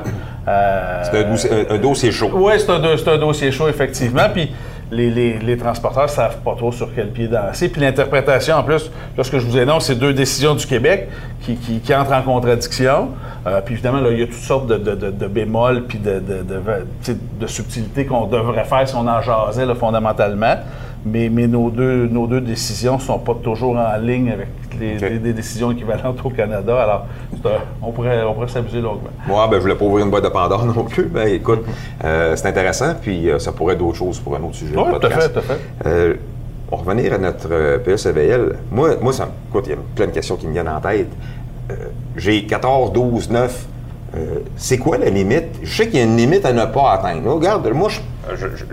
euh, 0.48 1.02
C'est 1.04 1.24
un, 1.24 1.30
dossier- 1.30 1.50
un- 1.70 1.74
un 1.74 1.78
dossier 1.78 2.10
chaud. 2.10 2.30
oui, 2.34 2.54
c'est 2.58 2.70
un, 2.70 2.82
un 2.82 3.18
dossier 3.18 3.52
chaud, 3.52 3.68
effectivement. 3.68 4.28
Puis 4.32 4.50
les, 4.92 5.56
transporteurs 5.56 6.04
ne 6.04 6.08
savent 6.08 6.38
pas 6.44 6.54
trop 6.54 6.70
sur 6.70 6.94
quel 6.94 7.10
pied 7.10 7.26
danser. 7.26 7.68
Puis 7.68 7.80
l'interprétation, 7.80 8.56
en 8.56 8.62
plus, 8.62 8.90
là, 9.16 9.24
ce 9.24 9.30
que 9.30 9.38
je 9.38 9.46
vous 9.46 9.56
énonce, 9.58 9.86
c'est 9.86 9.94
deux 9.94 10.12
décisions 10.12 10.54
du 10.54 10.66
Québec 10.66 11.08
qui, 11.40 11.94
entrent 11.94 12.12
en 12.12 12.22
contradiction. 12.22 13.08
Euh, 13.46 13.60
puis 13.60 13.74
évidemment, 13.74 14.00
là, 14.00 14.10
il 14.10 14.20
y 14.20 14.22
a 14.22 14.26
toutes 14.26 14.34
sortes 14.36 14.66
de, 14.66 14.76
de- 14.76 15.10
de- 15.10 15.26
bémols 15.26 15.84
puis 15.84 15.98
de, 15.98 16.22
subtilités 17.46 18.06
qu'on 18.06 18.26
devrait 18.26 18.64
faire 18.64 18.86
si 18.88 18.94
on 18.94 19.06
en 19.08 19.20
jasait 19.20 19.66
fondamentalement. 19.74 20.56
Mais, 21.04 21.28
mais 21.28 21.48
nos, 21.48 21.68
deux, 21.70 22.06
nos 22.06 22.26
deux 22.28 22.40
décisions 22.40 22.94
ne 22.96 23.00
sont 23.00 23.18
pas 23.18 23.34
toujours 23.34 23.76
en 23.76 23.96
ligne 23.98 24.30
avec 24.30 24.48
les, 24.78 25.32
décisions 25.32 25.72
équivalentes 25.72 26.18
au 26.24 26.30
Canada. 26.30 26.80
Alors, 26.80 27.06
un- 27.44 27.48
on 27.82 27.90
pourrait, 27.90 28.22
on 28.22 28.34
pourrait 28.34 28.48
s'amuser 28.48 28.80
longuement. 28.80 29.10
Moi, 29.26 29.46
ben, 29.48 29.56
je 29.56 29.62
voulais 29.62 29.74
pas 29.74 29.84
ouvrir 29.84 30.04
une 30.04 30.10
boîte 30.12 30.24
de 30.24 30.28
Pandore 30.28 30.64
non 30.76 30.84
plus. 30.84 31.06
Ben, 31.06 31.26
écoute, 31.26 31.64
euh, 32.04 32.36
c'est 32.36 32.46
intéressant, 32.46 32.94
puis 33.00 33.28
euh, 33.30 33.38
ça 33.40 33.50
pourrait 33.52 33.74
être 33.74 33.80
d'autres 33.80 33.98
choses 33.98 34.20
pour 34.20 34.36
un 34.36 34.42
autre 34.44 34.54
sujet. 34.54 34.74
Oui, 34.76 34.84
tout 35.00 35.06
à 35.06 35.10
fait, 35.10 35.28
tout 35.32 35.38
à 35.40 35.42
fait. 35.42 35.58
Euh, 35.86 36.14
pour 36.68 36.84
revenir 36.84 37.12
à 37.14 37.18
notre 37.18 37.78
PSEVL, 37.84 38.56
moi, 38.70 38.90
moi 39.02 39.12
ça, 39.12 39.28
écoute, 39.50 39.64
il 39.66 39.70
y 39.70 39.74
a 39.74 39.78
plein 39.96 40.06
de 40.06 40.12
questions 40.12 40.36
qui 40.36 40.46
me 40.46 40.52
viennent 40.52 40.68
en 40.68 40.80
tête. 40.80 41.08
J'ai 42.16 42.44
14, 42.46 42.92
12, 42.92 43.30
9. 43.30 43.66
Euh, 44.14 44.18
c'est 44.56 44.76
quoi 44.78 44.98
la 44.98 45.08
limite? 45.08 45.58
Je 45.62 45.74
sais 45.74 45.88
qu'il 45.88 45.98
y 45.98 46.02
a 46.02 46.04
une 46.04 46.16
limite 46.16 46.44
à 46.44 46.52
ne 46.52 46.66
pas 46.66 46.92
atteindre. 46.92 47.24
Là, 47.26 47.32
regarde, 47.32 47.66
moi, 47.72 47.88
je, 47.88 48.00
je- 48.36 48.56
je- 48.56 48.64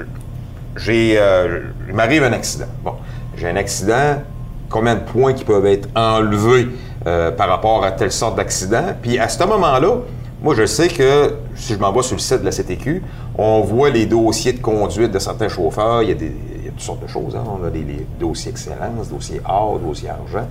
j'ai, 0.78 1.16
euh, 1.18 1.62
il 1.88 1.96
m'arrive 1.96 2.24
un 2.24 2.34
accident. 2.34 2.68
Bon, 2.84 2.94
j'ai 3.38 3.48
un 3.48 3.56
accident, 3.56 4.22
combien 4.70 4.96
de 4.96 5.02
points 5.02 5.34
qui 5.34 5.44
peuvent 5.44 5.66
être 5.66 5.90
enlevés 5.96 6.68
euh, 7.08 7.32
par 7.32 7.50
rapport 7.50 7.84
à 7.84 7.92
telle 7.92 8.12
sorte 8.12 8.36
d'accident? 8.36 8.96
Puis 9.02 9.18
à 9.18 9.28
ce 9.30 9.44
moment-là, 9.44 9.98
moi, 10.42 10.56
je 10.56 10.66
sais 10.66 10.88
que 10.88 11.36
si 11.56 11.74
je 11.74 11.80
m'envoie 11.80 12.04
sur 12.04 12.16
le 12.16 12.22
site 12.22 12.40
de 12.40 12.46
la 12.46 12.52
CTQ, 12.52 13.04
on 13.38 13.62
voit 13.62 13.90
les 13.90 14.06
dossiers 14.06 14.54
de 14.54 14.62
conduite 14.62 15.12
de 15.12 15.20
certains 15.20 15.50
chauffeurs. 15.50 16.02
Il 16.02 16.10
y 16.10 16.12
a, 16.14 16.16
toutes 16.16 16.80
sortes 16.80 17.04
de 17.04 17.08
choses. 17.08 17.36
Hein. 17.36 17.44
On 17.46 17.66
a 17.66 17.70
des, 17.70 17.80
les 17.80 18.08
dossiers 18.20 18.52
excellence, 18.52 19.10
dossiers 19.10 19.42
or, 19.46 19.80
dossiers 19.80 20.10
argent. 20.10 20.48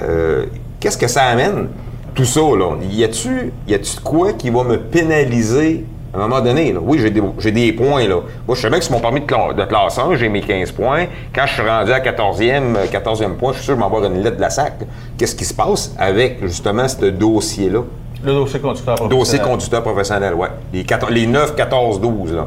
Euh, 0.00 0.46
Qu'est-ce 0.78 0.98
que 0.98 1.08
ça 1.08 1.24
amène, 1.24 1.68
tout 2.14 2.24
ça? 2.24 2.40
Là? 2.40 2.76
Y 2.90 3.04
a-tu 3.04 3.52
y 3.66 3.74
a-tu 3.74 3.96
de 3.96 4.00
quoi 4.00 4.32
qui 4.32 4.50
va 4.50 4.62
me 4.64 4.78
pénaliser 4.78 5.84
à 6.14 6.18
un 6.18 6.28
moment 6.28 6.40
donné? 6.40 6.72
Là? 6.72 6.80
Oui, 6.82 6.98
j'ai 6.98 7.10
des, 7.50 7.72
points. 7.72 8.06
Là. 8.06 8.16
Moi, 8.46 8.54
je 8.54 8.60
sais 8.60 8.68
bien 8.68 8.78
que 8.78 8.84
sur 8.84 8.92
mon 8.94 9.00
permis 9.00 9.20
de, 9.20 9.26
cla- 9.26 9.54
de 9.54 9.64
classe 9.64 9.98
1, 9.98 10.16
j'ai 10.16 10.28
mes 10.28 10.40
15 10.42 10.72
points. 10.72 11.06
Quand 11.34 11.46
je 11.46 11.52
suis 11.54 11.62
rendu 11.62 11.92
à 11.92 12.00
14e, 12.00 12.76
euh, 12.76 12.86
14e 12.86 13.34
point, 13.36 13.52
je 13.52 13.58
suis 13.58 13.64
sûr 13.66 13.74
que 13.74 13.80
je 13.80 13.86
vais 13.88 13.94
avoir 13.96 14.04
une 14.04 14.22
lettre 14.22 14.36
de 14.36 14.40
la 14.42 14.50
SAC. 14.50 14.74
Qu'est-ce 15.16 15.34
qui 15.34 15.44
se 15.44 15.54
passe 15.54 15.94
avec, 15.98 16.38
justement, 16.42 16.86
ce 16.88 17.06
dossier-là? 17.06 17.80
Le 18.24 18.32
dossier 18.34 18.60
conducteur 18.60 18.94
Dossier 18.96 19.10
professionnel. 19.38 19.46
conducteur 19.48 19.82
professionnel, 19.82 20.34
oui. 20.36 20.48
Les, 20.72 20.84
14 20.84 21.10
les 21.12 21.26
9, 21.26 21.54
14, 21.56 22.00
12, 22.00 22.34
là. 22.34 22.46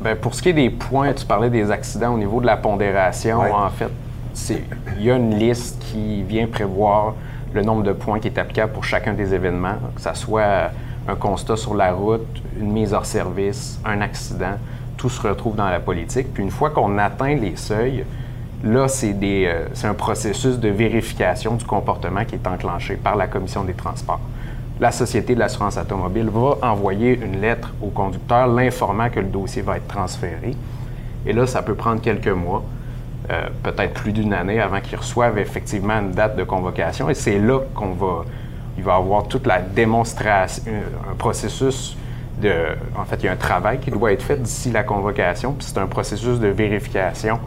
Ben, 0.00 0.14
pour 0.16 0.34
ce 0.34 0.42
qui 0.42 0.50
est 0.50 0.52
des 0.52 0.70
points, 0.70 1.12
tu 1.12 1.24
parlais 1.26 1.50
des 1.50 1.70
accidents 1.70 2.14
au 2.14 2.18
niveau 2.18 2.40
de 2.40 2.46
la 2.46 2.56
pondération. 2.56 3.40
Ouais. 3.40 3.50
En 3.50 3.68
fait, 3.70 3.88
c'est- 4.32 4.62
il 4.96 5.04
y 5.06 5.10
a 5.10 5.16
une 5.16 5.34
liste 5.36 5.80
qui 5.80 6.22
vient 6.22 6.46
prévoir 6.46 7.14
le 7.52 7.62
nombre 7.62 7.82
de 7.82 7.92
points 7.92 8.20
qui 8.20 8.28
est 8.28 8.38
applicable 8.38 8.72
pour 8.72 8.84
chacun 8.84 9.12
des 9.14 9.34
événements, 9.34 9.74
que 9.96 10.00
ce 10.00 10.14
soit 10.14 10.70
un 11.08 11.16
constat 11.16 11.56
sur 11.56 11.74
la 11.74 11.92
route, 11.92 12.42
une 12.60 12.70
mise 12.70 12.94
hors 12.94 13.06
service, 13.06 13.80
un 13.84 14.00
accident. 14.00 14.58
Tout 14.96 15.08
se 15.08 15.26
retrouve 15.26 15.56
dans 15.56 15.70
la 15.70 15.80
politique. 15.80 16.32
Puis 16.32 16.42
une 16.42 16.50
fois 16.50 16.70
qu'on 16.70 16.98
atteint 16.98 17.34
les 17.34 17.56
seuils, 17.56 18.04
là, 18.62 18.88
c'est 18.88 19.16
euh, 19.22 19.66
un 19.84 19.94
processus 19.94 20.58
de 20.58 20.68
vérification 20.68 21.54
du 21.54 21.64
comportement 21.64 22.24
qui 22.24 22.34
est 22.34 22.46
enclenché 22.46 22.94
par 22.96 23.16
la 23.16 23.26
Commission 23.26 23.64
des 23.64 23.74
transports 23.74 24.20
la 24.80 24.92
Société 24.92 25.34
de 25.34 25.40
l'assurance 25.40 25.76
automobile 25.76 26.28
va 26.32 26.56
envoyer 26.62 27.18
une 27.18 27.40
lettre 27.40 27.72
au 27.82 27.88
conducteur 27.88 28.46
l'informant 28.46 29.10
que 29.10 29.20
le 29.20 29.26
dossier 29.26 29.62
va 29.62 29.76
être 29.76 29.88
transféré. 29.88 30.54
Et 31.26 31.32
là, 31.32 31.46
ça 31.46 31.62
peut 31.62 31.74
prendre 31.74 32.00
quelques 32.00 32.28
mois, 32.28 32.62
euh, 33.30 33.48
peut-être 33.62 33.94
plus 33.94 34.12
d'une 34.12 34.32
année 34.32 34.60
avant 34.60 34.80
qu'ils 34.80 34.98
reçoivent 34.98 35.38
effectivement 35.38 35.98
une 35.98 36.12
date 36.12 36.36
de 36.36 36.44
convocation. 36.44 37.10
Et 37.10 37.14
c'est 37.14 37.38
là 37.38 37.60
qu'on 37.74 37.92
va, 37.92 38.24
il 38.78 38.84
va 38.84 38.94
avoir 38.94 39.26
toute 39.26 39.46
la 39.46 39.60
démonstration, 39.60 40.62
un 41.10 41.14
processus 41.16 41.96
de, 42.40 42.52
en 42.96 43.04
fait, 43.04 43.16
il 43.16 43.26
y 43.26 43.28
a 43.28 43.32
un 43.32 43.36
travail 43.36 43.80
qui 43.80 43.90
doit 43.90 44.12
être 44.12 44.22
fait 44.22 44.36
d'ici 44.36 44.70
la 44.70 44.84
convocation, 44.84 45.52
puis 45.52 45.66
c'est 45.68 45.78
un 45.78 45.86
processus 45.86 46.38
de 46.38 46.46
vérification 46.46 47.40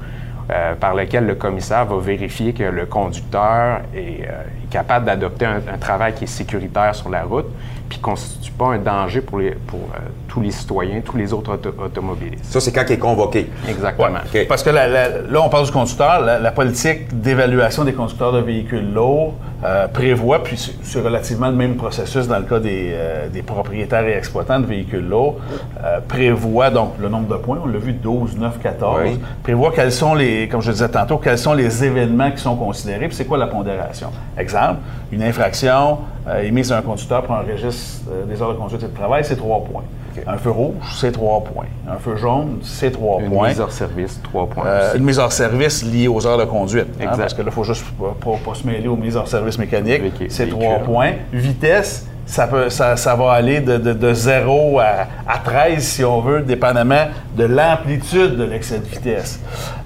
euh, 0.49 0.73
par 0.75 0.95
lequel 0.95 1.25
le 1.25 1.35
commissaire 1.35 1.85
va 1.85 1.97
vérifier 1.99 2.53
que 2.53 2.63
le 2.63 2.85
conducteur 2.85 3.81
est, 3.95 4.21
euh, 4.23 4.41
est 4.63 4.69
capable 4.71 5.05
d'adopter 5.05 5.45
un, 5.45 5.61
un 5.73 5.77
travail 5.77 6.13
qui 6.13 6.23
est 6.25 6.27
sécuritaire 6.27 6.95
sur 6.95 7.09
la 7.09 7.23
route, 7.23 7.45
puis 7.89 7.97
ne 7.99 8.03
constitue 8.03 8.51
pas 8.53 8.67
un 8.67 8.77
danger 8.77 9.21
pour, 9.21 9.39
les, 9.39 9.51
pour 9.51 9.79
euh, 9.79 9.99
tous 10.27 10.41
les 10.41 10.51
citoyens, 10.51 11.01
tous 11.01 11.17
les 11.17 11.33
autres 11.33 11.53
auto- 11.53 11.73
automobilistes. 11.83 12.45
Ça, 12.45 12.59
c'est 12.61 12.71
quand 12.71 12.83
il 12.87 12.93
est 12.93 12.97
convoqué. 12.97 13.49
Exactement. 13.67 14.07
Parce 14.47 14.63
que 14.63 14.69
la- 14.69 14.87
la- 14.87 15.09
là, 15.29 15.41
on 15.43 15.49
parle 15.49 15.65
du 15.65 15.71
conducteur. 15.71 16.21
La, 16.21 16.39
la 16.39 16.51
politique 16.51 17.19
d'évaluation 17.21 17.83
des 17.83 17.93
conducteurs 17.93 18.31
de 18.31 18.39
véhicules 18.39 18.93
lourds 18.93 19.33
euh, 19.63 19.87
prévoit, 19.87 20.41
puis 20.41 20.57
c'est- 20.57 20.73
c'est 20.83 21.01
relativement 21.01 21.47
le 21.49 21.55
même 21.55 21.75
processus 21.75 22.27
dans 22.27 22.39
le 22.39 22.45
cas 22.45 22.59
des, 22.59 22.91
euh, 22.93 23.27
des 23.29 23.43
propriétaires 23.43 24.07
et 24.07 24.13
exploitants 24.17 24.59
de 24.59 24.65
véhicules 24.65 25.07
lourds, 25.07 25.35
euh, 25.83 25.99
prévoit 26.07 26.69
donc 26.71 26.93
le 26.99 27.09
nombre 27.09 27.27
de 27.27 27.35
points, 27.39 27.59
on 27.63 27.67
l'a 27.67 27.77
vu 27.77 27.93
12, 27.93 28.37
9, 28.37 28.57
14, 28.59 29.01
Oui. 29.03 29.19
prévoit 29.43 29.71
quels 29.75 29.91
sont 29.91 30.15
les, 30.15 30.30
comme 30.51 30.61
je 30.61 30.71
disais 30.71 30.89
tantôt, 30.89 31.17
quels 31.17 31.37
sont 31.37 31.53
les 31.53 31.83
événements 31.83 32.31
qui 32.31 32.39
sont 32.41 32.55
considérés, 32.55 33.07
puis 33.07 33.15
c'est 33.15 33.25
quoi 33.25 33.37
la 33.37 33.47
pondération? 33.47 34.09
Exemple, 34.37 34.77
une 35.11 35.23
infraction 35.23 35.99
euh, 36.27 36.41
émise 36.43 36.71
à 36.71 36.77
un 36.77 36.81
conducteur 36.81 37.23
pour 37.23 37.35
un 37.35 37.41
registre 37.41 38.01
euh, 38.11 38.25
des 38.25 38.41
heures 38.41 38.53
de 38.53 38.57
conduite 38.57 38.83
et 38.83 38.87
de 38.87 38.95
travail, 38.95 39.23
c'est 39.25 39.35
3 39.35 39.63
points. 39.63 39.83
Un 40.27 40.37
feu 40.37 40.51
rouge, 40.51 40.75
c'est 40.97 41.13
3 41.13 41.43
points. 41.45 41.65
Un 41.89 41.95
feu 41.95 42.17
jaune, 42.17 42.59
c'est 42.63 42.91
3 42.91 43.21
Une 43.21 43.29
points. 43.29 43.47
mise 43.47 43.61
hors 43.61 43.71
service, 43.71 44.19
trois 44.21 44.45
points. 44.45 44.65
Euh, 44.67 44.93
une 44.97 45.05
mise 45.05 45.17
hors 45.19 45.31
service 45.31 45.83
liée 45.85 46.09
aux 46.09 46.27
heures 46.27 46.37
de 46.37 46.43
conduite. 46.43 46.87
hein, 46.99 47.03
Exact. 47.03 47.17
parce 47.17 47.33
que 47.33 47.41
là, 47.41 47.47
il 47.49 47.53
faut 47.53 47.63
juste 47.63 47.85
pas, 47.97 48.13
pas- 48.19 48.37
pas 48.45 48.53
se 48.53 48.67
mêler 48.67 48.89
aux 48.89 48.97
mises 48.97 49.15
hors 49.15 49.27
service 49.29 49.57
mécaniques. 49.57 50.01
C'est 50.29 50.49
trois 50.49 50.79
points. 50.79 51.13
Vitesse, 51.31 52.07
ça, 52.25 52.47
peut, 52.47 52.69
ça, 52.69 52.95
ça 52.97 53.15
va 53.15 53.33
aller 53.33 53.59
de, 53.59 53.77
de, 53.77 53.93
de 53.93 54.13
0 54.13 54.79
à, 54.79 54.85
à 55.27 55.37
13, 55.43 55.83
si 55.83 56.03
on 56.05 56.21
veut, 56.21 56.41
dépendamment 56.41 57.07
de 57.35 57.43
l'amplitude 57.45 58.37
de 58.37 58.43
l'excès 58.45 58.79
de 58.79 58.85
vitesse. 58.85 59.39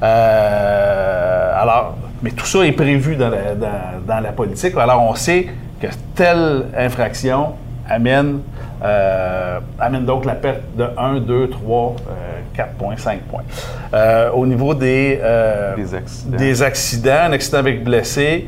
Euh, 0.03 1.61
alors, 1.61 1.95
mais 2.21 2.31
tout 2.31 2.45
ça 2.45 2.59
est 2.65 2.71
prévu 2.71 3.15
dans 3.15 3.29
la, 3.29 3.55
dans- 3.55 3.67
dans 4.07 4.19
la 4.19 4.31
politique. 4.31 4.75
Alors, 4.77 5.01
on 5.03 5.15
sait 5.15 5.47
que 5.81 5.87
telle 6.15 6.65
infraction 6.77 7.53
amène, 7.89 8.39
euh, 8.83 9.59
amène 9.79 10.05
donc 10.05 10.25
la 10.25 10.35
perte 10.35 10.61
de 10.77 10.85
1, 10.97 11.19
2, 11.19 11.49
3, 11.49 11.95
4 12.55 12.73
points, 12.73 12.97
5 12.97 13.21
points. 13.21 13.43
Euh, 13.93 14.29
au 14.31 14.45
niveau 14.45 14.73
des, 14.73 15.19
euh, 15.21 15.75
Des 15.75 15.93
accidents. 15.93 16.37
des 16.37 16.63
accidents, 16.63 17.21
un 17.27 17.31
accident 17.33 17.57
avec 17.57 17.83
blessé 17.83 18.47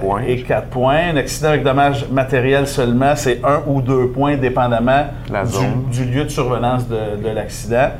points. 0.00 0.22
et 0.26 0.42
4 0.42 0.68
points. 0.68 1.10
Un 1.12 1.16
accident 1.16 1.48
avec 1.48 1.62
dommages 1.62 2.06
matériels 2.10 2.66
seulement, 2.66 3.14
c'est 3.16 3.40
1 3.44 3.62
ou 3.66 3.80
2 3.82 4.08
points, 4.08 4.36
dépendamment 4.36 5.06
La 5.30 5.42
du, 5.90 6.04
lieu 6.04 6.24
de 6.24 6.30
survenance 6.30 6.88
de, 6.88 7.22
de 7.22 7.28
l'accident. 7.34 7.90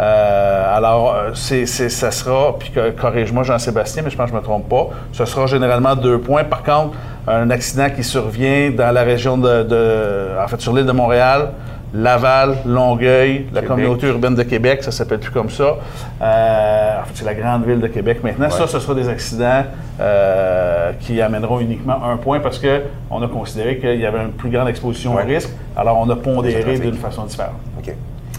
Euh, 0.00 0.76
alors, 0.76 1.12
euh, 1.14 1.30
c'est, 1.34 1.66
ça 1.66 2.10
sera, 2.10 2.56
puis 2.58 2.72
corrige-moi 3.00 3.42
Jean-Sébastien, 3.42 4.02
mais 4.04 4.10
je 4.10 4.16
pense 4.16 4.26
que 4.26 4.30
je 4.30 4.34
ne 4.36 4.40
me 4.40 4.44
trompe 4.44 4.68
pas, 4.68 4.88
ce 5.12 5.24
sera 5.24 5.46
généralement 5.46 5.96
deux 5.96 6.18
points. 6.18 6.44
Par 6.44 6.62
contre, 6.62 6.94
un 7.26 7.50
accident 7.50 7.88
qui 7.90 8.04
survient 8.04 8.70
dans 8.70 8.92
la 8.92 9.02
région 9.02 9.36
de, 9.36 9.64
de- 9.64 10.28
en 10.42 10.46
fait, 10.46 10.60
sur 10.60 10.72
l'île 10.72 10.86
de 10.86 10.92
Montréal, 10.92 11.50
Laval, 11.94 12.58
Longueuil, 12.66 13.46
la 13.52 13.60
Québec. 13.62 13.66
communauté 13.66 14.06
urbaine 14.08 14.34
de 14.34 14.42
Québec, 14.42 14.82
ça 14.84 14.92
s'appelle 14.92 15.18
plus 15.20 15.30
comme 15.32 15.48
ça. 15.50 15.76
Euh, 16.22 17.00
en 17.00 17.04
fait, 17.04 17.12
c'est 17.14 17.24
la 17.24 17.34
grande 17.34 17.64
ville 17.64 17.80
de 17.80 17.86
Québec 17.88 18.18
maintenant. 18.22 18.50
Ça, 18.50 18.66
ce 18.66 18.78
sera 18.78 18.94
des 18.94 19.08
accidents 19.08 19.64
euh, 20.00 20.92
qui 21.00 21.20
amèneront 21.20 21.60
uniquement 21.60 21.98
un 22.04 22.18
point 22.18 22.40
parce 22.40 22.58
que 22.58 22.82
on 23.10 23.22
a 23.22 23.26
considéré 23.28 23.78
qu'il 23.78 23.98
y 23.98 24.06
avait 24.06 24.20
une 24.22 24.32
plus 24.32 24.50
grande 24.50 24.68
exposition 24.68 25.14
Ouais. 25.16 25.22
au 25.22 25.26
risque. 25.26 25.50
Alors, 25.76 25.98
on 25.98 26.08
a 26.10 26.16
pondéré 26.16 26.78
d'une 26.78 26.94
façon 26.94 27.24
différente. 27.24 27.54
OK. 27.78 27.94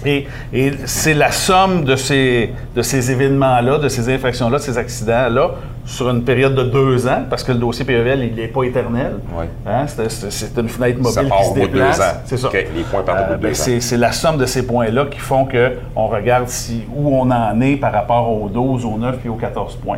Et, 0.05 0.27
et 0.53 0.71
c'est 0.85 1.13
la 1.13 1.31
somme 1.31 1.83
de 1.83 1.95
ces, 1.95 2.51
de 2.75 2.81
ces 2.81 3.11
événements-là, 3.11 3.77
de 3.79 3.89
ces 3.89 4.13
infractions-là, 4.13 4.57
de 4.57 4.63
ces 4.63 4.77
accidents-là, 4.77 5.51
sur 5.85 6.09
une 6.09 6.23
période 6.23 6.55
de 6.55 6.63
deux 6.63 7.07
ans, 7.07 7.23
parce 7.29 7.43
que 7.43 7.51
le 7.51 7.57
dossier 7.57 7.83
PEVL, 7.83 8.23
il 8.23 8.35
n'est 8.35 8.47
pas 8.47 8.63
éternel. 8.63 9.15
Oui. 9.37 9.45
Hein, 9.67 9.85
C'est, 9.87 10.57
une 10.57 10.69
fenêtre 10.69 10.99
mobile 10.99 11.11
Ça 11.11 11.23
part 11.23 11.39
qui 11.39 11.45
se 11.45 11.49
au 11.49 11.53
bout 11.53 11.59
de 11.61 11.65
déplace. 11.65 11.97
deux 11.97 12.03
ans. 12.03 12.21
C'est 12.25 12.37
ça. 12.37 12.49
Les 12.53 12.83
points 12.83 13.01
partent 13.01 13.19
au 13.19 13.33
bout 13.33 13.37
de 13.37 13.41
ben, 13.41 13.51
deux 13.51 13.61
ans. 13.61 13.77
c'est 13.79 13.97
la 13.97 14.11
somme 14.11 14.37
de 14.37 14.45
ces 14.45 14.65
points-là 14.65 15.05
qui 15.09 15.19
font 15.19 15.45
qu'on 15.45 16.07
regarde 16.07 16.47
si, 16.47 16.83
où 16.95 17.15
on 17.17 17.29
en 17.31 17.59
est 17.61 17.75
par 17.75 17.91
rapport 17.91 18.31
aux 18.31 18.47
12, 18.49 18.85
aux 18.85 18.97
9 18.97 19.17
et 19.25 19.29
aux 19.29 19.35
14 19.35 19.75
points. 19.77 19.97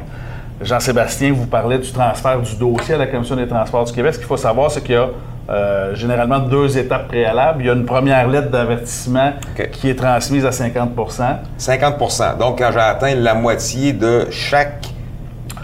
Jean-Sébastien 0.64 1.34
vous 1.34 1.48
parlait 1.48 1.80
du 1.80 1.92
transfert 1.92 2.40
du 2.40 2.56
dossier 2.56 2.96
à 2.96 2.98
la 2.98 3.08
Commission 3.08 3.36
des 3.36 3.48
transports 3.48 3.86
du 3.86 3.94
Québec. 3.94 4.14
Ce 4.14 4.20
qu'il 4.20 4.28
faut 4.28 4.38
savoir, 4.38 4.70
c'est 4.72 4.82
qu'il 4.82 4.96
y 4.96 4.98
a 4.98 5.10
euh, 5.50 5.96
généralement 5.96 6.40
deux 6.40 6.78
étapes 6.78 7.08
préalables. 7.08 7.64
Il 7.64 7.68
y 7.68 7.70
a 7.70 7.74
une 7.74 7.86
première 7.86 8.28
lettre 8.28 8.52
d'avertissement 8.52 9.34
qui 9.72 9.90
est 9.90 9.96
transmise 9.96 10.46
à 10.46 10.52
50% 10.52 11.38
50% 11.60 12.38
Donc, 12.38 12.60
quand 12.60 12.72
j'ai 12.72 12.80
atteint 12.80 13.16
la 13.16 13.34
moitié 13.34 13.94
de 13.94 14.28
chaque 14.30 14.91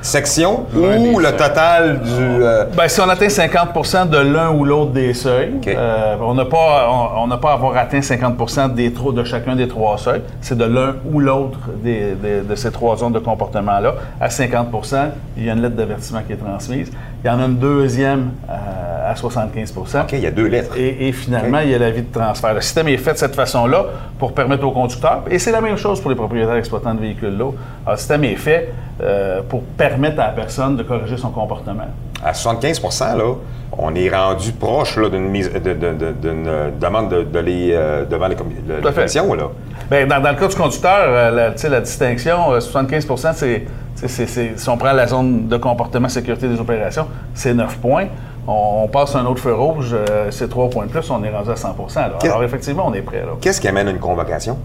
section 0.07 0.65
ou 0.75 1.19
le 1.19 1.31
total 1.31 1.99
du... 2.01 2.09
euh, 2.43 2.65
Ben, 2.75 2.87
si 2.87 2.99
on 3.01 3.09
atteint 3.09 3.27
50% 3.27 4.09
de 4.09 4.17
l'un 4.17 4.51
ou 4.51 4.65
l'autre 4.65 4.91
des 4.91 5.13
seuils, 5.13 5.53
euh, 5.67 6.15
on 6.21 6.33
n'a 6.33 6.45
pas, 6.45 6.89
on, 6.91 7.27
pas 7.37 7.51
à 7.51 7.53
avoir 7.53 7.77
atteint 7.77 7.99
50% 7.99 8.73
des 8.73 8.89
de 9.13 9.23
chacun 9.23 9.55
des 9.55 9.67
trois 9.67 9.97
seuils. 9.97 10.21
C'est 10.41 10.57
de 10.57 10.65
l'un 10.65 10.95
ou 11.11 11.19
l'autre 11.19 11.59
des- 11.83 12.13
des- 12.15 12.41
de 12.41 12.55
ces 12.55 12.71
trois 12.71 12.95
zones 12.97 13.13
de 13.13 13.19
comportement-là. 13.19 13.95
À 14.19 14.29
50% 14.29 15.09
il 15.37 15.45
y 15.45 15.49
a 15.49 15.53
une 15.53 15.61
lettre 15.61 15.75
d'avertissement 15.75 16.21
qui 16.25 16.33
est 16.33 16.37
transmise. 16.37 16.91
Il 17.23 17.27
y 17.27 17.29
en 17.29 17.39
a 17.39 17.45
une 17.45 17.57
deuxième 17.57 18.31
euh, 18.49 19.11
à 19.11 19.15
75 19.15 19.73
OK, 19.77 20.13
il 20.13 20.19
y 20.19 20.27
a 20.27 20.31
deux 20.31 20.47
lettres. 20.47 20.77
et, 20.77 21.07
et 21.07 21.11
finalement, 21.11 21.59
il 21.59 21.69
y 21.71 21.75
a 21.75 21.79
l'avis 21.79 22.03
de 22.03 22.11
transfert. 22.13 22.53
Le 22.53 22.61
système 22.61 22.87
est 22.89 22.97
fait 22.97 23.13
de 23.13 23.17
cette 23.17 23.35
façon-là 23.35 23.85
pour 24.19 24.33
permettre 24.33 24.63
aux 24.65 24.71
conducteurs, 24.71 25.23
et 25.29 25.39
c'est 25.39 25.51
la 25.51 25.61
même 25.61 25.77
chose 25.77 25.99
pour 25.99 26.09
les 26.11 26.15
propriétaires 26.15 26.55
exploitants 26.55 26.93
de 26.93 26.99
véhicules 27.01 27.35
lourds. 27.35 27.55
Le 27.89 27.95
système 27.97 28.23
est 28.23 28.35
fait 28.35 28.71
euh, 29.01 29.41
pour 29.47 29.63
permettre 29.63 30.19
à 30.19 30.27
la 30.27 30.33
personne 30.33 30.75
de 30.77 30.83
corriger 30.83 31.17
son 31.17 31.29
comportement. 31.31 31.87
À 32.23 32.33
75 32.33 32.81
là, 33.17 33.33
on 33.77 33.93
est 33.95 34.09
rendu 34.09 34.51
proche 34.53 34.97
d'une 34.97 35.29
mise- 35.29 35.51
euh, 35.53 36.69
demande 36.79 37.09
de, 37.09 37.23
de 37.23 37.39
les, 37.39 37.71
euh, 37.73 38.05
devant 38.05 38.27
les 38.27 38.35
la 38.83 38.91
commission. 38.91 39.33
Là. 39.33 39.43
Bien, 39.89 40.07
dans, 40.07 40.21
dans 40.21 40.31
le 40.31 40.35
cas 40.37 40.47
du 40.47 40.55
conducteur, 40.55 40.97
euh, 40.99 41.31
la, 41.31 41.69
la 41.69 41.81
distinction, 41.81 42.51
euh, 42.53 42.59
75% 42.59 43.33
c'est, 43.33 43.63
si 44.05 44.69
on 44.69 44.77
prend 44.77 44.91
la 44.93 45.07
zone 45.07 45.47
de 45.47 45.57
comportement 45.57 46.09
sécurité 46.09 46.47
des 46.47 46.59
opérations, 46.59 47.07
c'est 47.33 47.53
9 47.53 47.77
points. 47.77 48.05
On, 48.47 48.83
on 48.83 48.87
passe 48.87 49.15
un 49.15 49.25
autre 49.25 49.41
feu 49.41 49.53
rouge, 49.53 49.89
euh, 49.93 50.27
c'est 50.31 50.47
3 50.49 50.69
points 50.69 50.85
de 50.85 50.91
plus, 50.91 51.09
on 51.09 51.23
est 51.23 51.29
rendu 51.31 51.49
à 51.49 51.55
100 51.55 51.75
là. 51.95 52.09
Qu'est- 52.19 52.27
Alors, 52.29 52.43
effectivement, 52.43 52.85
on 52.87 52.93
est 52.93 53.01
prêt. 53.01 53.23
Qu'est-ce 53.41 53.59
qui 53.59 53.67
amène 53.67 53.89
une 53.89 53.99
convocation? 53.99 54.57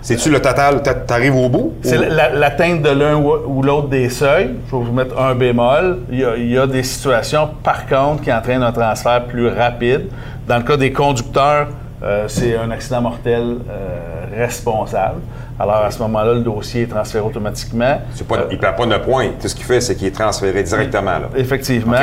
C'est-tu 0.00 0.28
le 0.30 0.38
total, 0.40 0.82
tu 0.82 1.12
arrives 1.14 1.34
au 1.34 1.48
bout? 1.48 1.72
C'est 1.82 1.96
l'atteinte 1.96 2.82
de 2.82 2.90
l'un 2.90 3.16
ou, 3.16 3.32
ou 3.46 3.62
l'autre 3.62 3.88
des 3.88 4.10
seuils. 4.10 4.50
Je 4.70 4.76
vais 4.76 4.82
vous 4.82 4.92
mettre 4.92 5.18
un 5.18 5.34
bémol. 5.34 6.00
Il 6.10 6.18
y, 6.18 6.24
a, 6.26 6.36
il 6.36 6.50
y 6.50 6.58
a 6.58 6.66
des 6.66 6.82
situations, 6.82 7.48
par 7.62 7.86
contre, 7.86 8.22
qui 8.22 8.30
entraînent 8.30 8.62
un 8.62 8.72
transfert 8.72 9.24
plus 9.24 9.48
rapide. 9.48 10.08
Dans 10.46 10.58
le 10.58 10.62
cas 10.62 10.76
des 10.76 10.92
conducteurs, 10.92 11.68
euh, 12.02 12.24
c'est 12.28 12.54
un 12.54 12.70
accident 12.70 13.00
mortel 13.00 13.56
euh, 13.70 14.36
responsable. 14.36 15.20
Alors, 15.58 15.76
à 15.76 15.90
ce 15.90 16.00
moment-là, 16.00 16.34
le 16.34 16.40
dossier 16.40 16.82
est 16.82 16.86
transféré 16.86 17.24
automatiquement. 17.24 18.00
C'est 18.14 18.26
pas, 18.26 18.38
Euh, 18.38 18.48
il 18.50 18.58
perd 18.58 18.76
pas 18.76 18.86
de 18.86 18.96
points. 18.98 19.28
Tout 19.40 19.46
ce 19.48 19.54
qu'il 19.54 19.64
fait, 19.64 19.80
c'est 19.80 19.94
qu'il 19.94 20.08
est 20.08 20.14
transféré 20.14 20.62
directement. 20.62 21.12
Là. 21.12 21.28
Effectivement. 21.36 21.96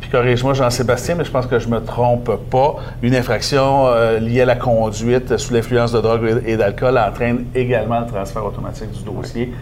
Puis 0.00 0.10
corrige-moi, 0.10 0.54
Jean-Sébastien, 0.54 1.14
mais 1.16 1.24
je 1.24 1.30
pense 1.30 1.46
que 1.46 1.58
je 1.58 1.68
me 1.68 1.80
trompe 1.80 2.30
pas. 2.50 2.76
Une 3.02 3.14
infraction 3.14 3.86
euh, 3.86 4.18
liée 4.18 4.42
à 4.42 4.44
la 4.44 4.56
conduite 4.56 5.36
sous 5.38 5.52
l'influence 5.54 5.92
de 5.92 6.00
drogue 6.00 6.42
et 6.46 6.56
d'alcool 6.56 6.98
entraîne 6.98 7.46
également 7.54 8.00
le 8.00 8.06
transfert 8.06 8.44
automatique 8.44 8.90
du 8.92 9.02
dossier, 9.02 9.52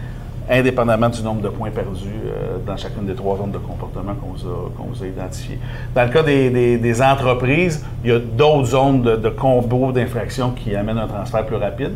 indépendamment 0.49 1.09
du 1.09 1.21
nombre 1.23 1.41
de 1.41 1.49
points 1.49 1.71
perdus 1.71 2.05
euh, 2.25 2.57
dans 2.65 2.77
chacune 2.77 3.05
des 3.05 3.15
trois 3.15 3.37
zones 3.37 3.51
de 3.51 3.57
comportement 3.57 4.13
qu'on 4.13 4.27
vous 4.37 4.45
a, 4.47 4.69
qu'on 4.77 4.83
vous 4.93 5.03
a 5.03 5.07
identifiées. 5.07 5.59
Dans 5.95 6.03
le 6.03 6.09
cas 6.09 6.21
des, 6.23 6.49
des- 6.49 6.77
des 6.77 7.01
entreprises, 7.01 7.83
il 8.03 8.11
y 8.11 8.13
a 8.13 8.19
d'autres 8.19 8.65
zones 8.67 9.01
de, 9.01 9.15
de 9.15 9.29
combos 9.29 9.91
d'infractions 9.91 10.51
qui 10.51 10.75
amènent 10.75 10.99
un 10.99 11.07
transfert 11.07 11.45
plus 11.45 11.55
rapide. 11.57 11.93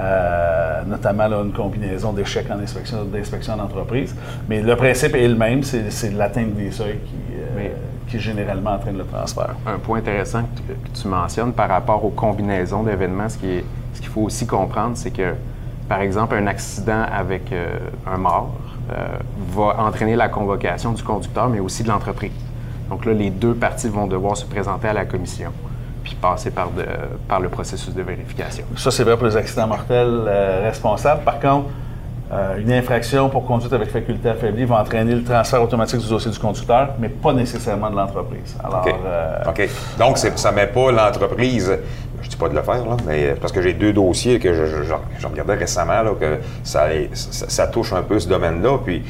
Euh, 0.00 0.82
notamment 0.86 1.28
là, 1.28 1.42
une 1.44 1.52
combinaison 1.52 2.12
d'échecs 2.12 2.46
en 2.50 2.58
inspection, 2.58 3.04
d'inspection 3.04 3.56
d'entreprise. 3.56 4.14
Mais 4.48 4.62
le 4.62 4.74
principe 4.76 5.14
est 5.14 5.28
le 5.28 5.34
même, 5.34 5.62
c'est, 5.62 6.10
l'atteinte 6.16 6.54
des 6.54 6.70
seuils 6.70 6.98
qui, 7.04 7.14
euh, 7.58 7.68
qui 8.08 8.18
généralement 8.18 8.70
entraîne 8.72 8.96
le 8.96 9.04
transfert. 9.04 9.54
Un 9.66 9.78
point 9.78 9.98
intéressant 9.98 10.42
que 10.42 10.56
tu, 10.56 10.62
que 10.92 10.98
tu 11.02 11.08
mentionnes 11.08 11.52
par 11.52 11.68
rapport 11.68 12.02
aux 12.04 12.10
combinaisons 12.10 12.82
d'événements, 12.82 13.28
ce, 13.28 13.36
qui 13.38 13.50
est- 13.50 13.64
ce 13.94 14.00
qu'il 14.00 14.08
faut 14.08 14.22
aussi 14.22 14.46
comprendre, 14.46 14.96
c'est 14.96 15.10
que, 15.10 15.34
par 15.88 16.00
exemple, 16.00 16.34
un 16.34 16.46
accident 16.46 17.02
avec 17.12 17.52
euh, 17.52 17.66
un 18.06 18.16
mort 18.18 18.54
va 19.54 19.76
entraîner 19.78 20.16
la 20.16 20.28
convocation 20.28 20.90
du 20.92 21.02
conducteur, 21.04 21.48
mais 21.48 21.60
aussi 21.60 21.84
de 21.84 21.88
l'entreprise. 21.88 22.32
Donc 22.88 23.04
là, 23.04 23.12
les 23.12 23.30
deux 23.30 23.54
parties 23.54 23.88
vont 23.88 24.08
devoir 24.08 24.36
se 24.36 24.44
présenter 24.44 24.88
à 24.88 24.92
la 24.92 25.04
commission, 25.04 25.52
puis 26.10 26.16
passer 26.20 26.50
par, 26.50 26.70
de- 26.70 26.84
par 27.28 27.38
le 27.40 27.48
processus 27.48 27.94
de 27.94 28.02
vérification. 28.02 28.64
Ça, 28.76 28.90
c'est 28.90 29.04
vrai 29.04 29.16
pour 29.16 29.26
les 29.26 29.36
accidents 29.36 29.68
mortels 29.68 30.24
euh, 30.26 30.62
responsables. 30.64 31.22
Par 31.22 31.38
contre, 31.38 31.68
euh, 32.32 32.58
une 32.58 32.72
infraction 32.72 33.28
pour 33.28 33.46
conduite 33.46 33.72
avec 33.72 33.90
faculté 33.90 34.28
affaiblie 34.28 34.64
va 34.64 34.80
entraîner 34.80 35.14
le 35.14 35.22
transfert 35.22 35.62
automatique 35.62 36.00
du 36.00 36.08
dossier 36.08 36.30
du 36.32 36.38
conducteur, 36.38 36.90
mais 36.98 37.08
pas 37.08 37.32
nécessairement 37.32 37.90
de 37.90 37.96
l'entreprise. 37.96 38.56
Alors, 38.62 38.84
OK. 38.86 38.94
euh, 39.04 39.38
OK. 39.48 39.68
Donc, 39.98 40.18
ça 40.18 40.50
ne 40.50 40.56
met 40.56 40.66
pas 40.66 40.90
l'entreprise. 40.90 41.78
Je 42.20 42.26
ne 42.26 42.30
dis 42.30 42.36
pas 42.36 42.48
de 42.48 42.54
le 42.56 42.62
faire, 42.62 42.84
là, 42.84 42.96
mais 43.06 43.34
parce 43.40 43.52
que 43.52 43.62
j'ai 43.62 43.72
deux 43.72 43.92
dossiers 43.92 44.38
que 44.40 44.52
je, 44.52 44.66
je- 44.66 44.82
je- 44.82 44.94
je 45.20 45.26
regardais 45.28 45.54
récemment, 45.54 46.02
là, 46.02 46.10
que 46.20 46.38
ça, 46.64 46.86
ça, 47.12 47.48
ça 47.48 47.66
touche 47.68 47.92
un 47.92 48.02
peu 48.02 48.18
ce 48.18 48.28
domaine-là. 48.28 48.78
Puis 48.84 49.02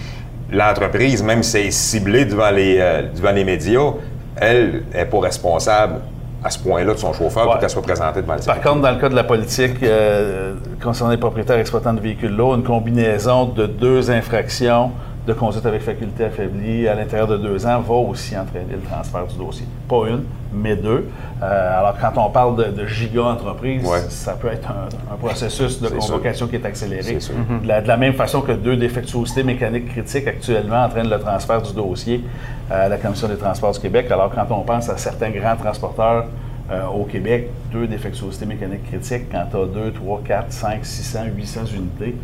l'entreprise, 0.52 1.22
même 1.22 1.42
si 1.42 1.56
elle 1.58 1.66
est 1.66 1.70
ciblée 1.70 2.24
devant 2.24 2.50
les, 2.50 2.76
euh, 2.78 3.02
devant 3.14 3.32
les 3.32 3.44
médias, 3.44 3.92
elle 4.36 4.82
n'est 4.94 5.04
pas 5.06 5.20
responsable 5.20 5.94
à 6.42 6.50
ce 6.50 6.58
point-là 6.58 6.94
de 6.94 6.98
son 6.98 7.12
chauffeur 7.12 7.44
Ouais. 7.44 7.50
pour 7.52 7.60
qu'elle 7.60 7.70
soit 7.70 7.82
présentée 7.82 8.22
devant 8.22 8.34
les 8.34 8.42
Par 8.44 8.60
contre, 8.60 8.80
dans 8.80 8.90
le 8.90 8.98
cas 8.98 9.08
de 9.08 9.14
la 9.14 9.24
politique, 9.24 9.82
euh, 9.82 10.54
concernant 10.82 11.10
les 11.10 11.18
propriétaires 11.18 11.58
exploitants 11.58 11.92
de 11.92 12.00
véhicules 12.00 12.34
lourds, 12.34 12.54
une 12.54 12.62
combinaison 12.64 13.44
de 13.46 13.66
deux 13.66 14.10
infractions 14.10 14.92
de 15.26 15.32
conduite 15.34 15.66
avec 15.66 15.82
faculté 15.82 16.24
affaiblie 16.24 16.88
à 16.88 16.94
l'intérieur 16.94 17.28
de 17.28 17.36
deux 17.36 17.66
ans 17.66 17.80
va 17.80 17.94
aussi 17.94 18.36
entraîner 18.36 18.72
le 18.72 18.80
transfert 18.80 19.26
du 19.26 19.36
dossier. 19.36 19.66
Pas 19.88 20.08
une, 20.08 20.22
mais 20.52 20.76
deux. 20.76 21.08
Euh, 21.42 21.78
alors, 21.78 21.94
quand 22.00 22.12
on 22.16 22.30
parle 22.30 22.56
de, 22.56 22.64
de 22.64 22.86
giga-entreprise, 22.86 23.84
Ouais. 23.86 24.00
ça 24.08 24.32
peut 24.32 24.48
être 24.48 24.68
un, 24.70 25.12
un 25.12 25.16
processus 25.16 25.80
de 25.80 25.88
convocation 25.88 26.46
qui 26.46 26.56
est 26.56 26.64
accéléré. 26.64 27.20
Sûr. 27.20 27.34
De, 27.62 27.68
la, 27.68 27.82
de 27.82 27.88
la 27.88 27.96
même 27.98 28.14
façon 28.14 28.40
que 28.40 28.52
deux 28.52 28.76
défectuosités 28.76 29.42
mécaniques 29.42 29.88
critiques 29.88 30.26
actuellement 30.26 30.84
entraînent 30.84 31.10
le 31.10 31.18
transfert 31.20 31.60
du 31.62 31.72
dossier 31.74 32.24
à 32.70 32.88
la 32.88 32.96
Commission 32.96 33.28
des 33.28 33.36
transports 33.36 33.72
du 33.72 33.78
Québec. 33.80 34.10
Alors, 34.10 34.30
quand 34.34 34.46
on 34.54 34.62
pense 34.62 34.88
à 34.88 34.96
certains 34.96 35.30
grands 35.30 35.56
transporteurs 35.56 36.26
euh, 36.70 36.86
au 36.86 37.04
Québec, 37.04 37.50
deux 37.72 37.86
défectuosités 37.86 38.46
mécaniques 38.46 38.86
critiques, 38.88 39.30
quand 39.30 39.44
tu 39.50 39.56
as 39.58 39.66
2, 39.66 39.92
3, 39.92 40.22
4, 40.26 40.52
5, 40.52 40.78
600, 40.86 41.18
800 41.36 41.60
unités, 41.76 42.16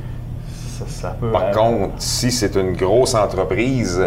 ça, 0.78 0.84
ça 0.88 1.16
peut... 1.20 1.30
Par 1.30 1.50
contre, 1.50 1.94
si 1.98 2.30
c'est 2.30 2.54
une 2.56 2.72
grosse 2.76 3.14
entreprise 3.14 4.00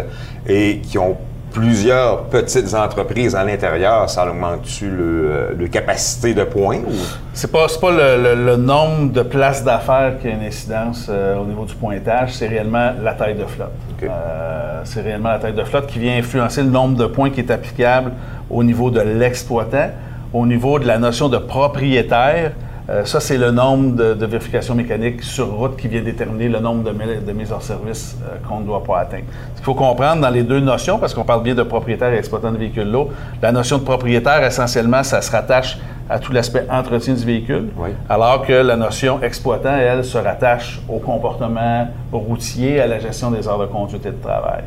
et 0.47 0.79
qui 0.79 0.97
ont 0.97 1.17
plusieurs 1.51 2.25
petites 2.25 2.75
entreprises 2.75 3.35
à 3.35 3.43
l'intérieur, 3.43 4.07
ça 4.07 4.23
augmente-tu 4.29 4.87
le, 4.87 5.01
euh, 5.01 5.49
le 5.57 5.67
capacité 5.67 6.35
de 6.35 6.43
points? 6.43 6.77
Ou... 6.77 6.91
C'est 7.33 7.51
pas, 7.51 7.65
pas 7.81 7.89
le, 7.91 8.21
le- 8.21 8.45
le 8.45 8.55
nombre 8.55 9.11
de 9.11 9.23
places 9.23 9.63
d'affaires 9.63 10.19
qui 10.21 10.27
a 10.27 10.31
une 10.31 10.43
incidence 10.43 11.07
euh, 11.09 11.37
au 11.37 11.45
niveau 11.45 11.65
du 11.65 11.73
pointage, 11.73 12.33
c'est 12.33 12.47
réellement 12.47 12.91
la 13.01 13.13
taille 13.13 13.33
de 13.35 13.45
flotte. 13.45 13.71
Euh, 14.03 14.81
c'est 14.83 15.01
réellement 15.01 15.29
la 15.29 15.39
taille 15.39 15.53
de 15.53 15.63
flotte 15.63 15.87
qui 15.87 15.97
vient 15.97 16.17
influencer 16.17 16.61
le 16.61 16.69
nombre 16.69 16.95
de 16.95 17.07
points 17.07 17.31
qui 17.31 17.39
est 17.39 17.49
applicable 17.51 18.11
au 18.49 18.63
niveau 18.63 18.91
de 18.91 19.01
l'exploitant, 19.01 19.89
au 20.31 20.45
niveau 20.45 20.77
de 20.77 20.85
la 20.85 20.99
notion 20.99 21.29
de 21.29 21.37
propriétaire. 21.39 22.51
Euh, 22.89 23.05
ça, 23.05 23.19
c'est 23.19 23.37
le 23.37 23.51
nombre 23.51 23.95
de, 23.95 24.13
de 24.15 24.25
vérifications 24.25 24.73
mécaniques 24.73 25.21
sur 25.21 25.47
route 25.53 25.77
qui 25.77 25.87
vient 25.87 26.01
déterminer 26.01 26.49
le 26.49 26.59
nombre 26.59 26.83
de, 26.83 26.91
mi- 26.91 27.21
de 27.25 27.31
mises 27.33 27.51
hors 27.51 27.61
service 27.61 28.17
euh, 28.23 28.37
qu'on 28.47 28.61
ne 28.61 28.65
doit 28.65 28.83
pas 28.83 28.99
atteindre. 29.01 29.25
Ce 29.51 29.57
qu'il 29.57 29.65
faut 29.65 29.75
comprendre 29.75 30.21
dans 30.21 30.29
les 30.29 30.43
deux 30.43 30.59
notions, 30.59 30.97
parce 30.97 31.13
qu'on 31.13 31.23
parle 31.23 31.43
bien 31.43 31.53
de 31.55 31.63
propriétaire 31.63 32.11
et 32.13 32.17
exploitant 32.17 32.51
de 32.51 32.57
véhicules 32.57 32.89
lourds, 32.89 33.09
la 33.41 33.51
notion 33.51 33.77
de 33.77 33.83
propriétaire, 33.83 34.43
essentiellement, 34.43 35.03
ça 35.03 35.21
se 35.21 35.31
rattache 35.31 35.77
à 36.09 36.17
tout 36.17 36.31
l'aspect 36.33 36.65
entretien 36.71 37.13
du 37.13 37.23
véhicule, 37.23 37.69
Oui. 37.77 37.89
alors 38.09 38.43
que 38.43 38.53
la 38.53 38.75
notion 38.75 39.21
exploitant, 39.21 39.75
elle, 39.77 40.03
se 40.03 40.17
rattache 40.17 40.81
au 40.89 40.97
comportement 40.97 41.87
routier, 42.11 42.81
à 42.81 42.87
la 42.87 42.97
gestion 42.97 43.29
des 43.29 43.47
heures 43.47 43.59
de 43.59 43.67
conduite 43.67 44.03
et 44.07 44.11
de 44.11 44.21
travail. 44.21 44.63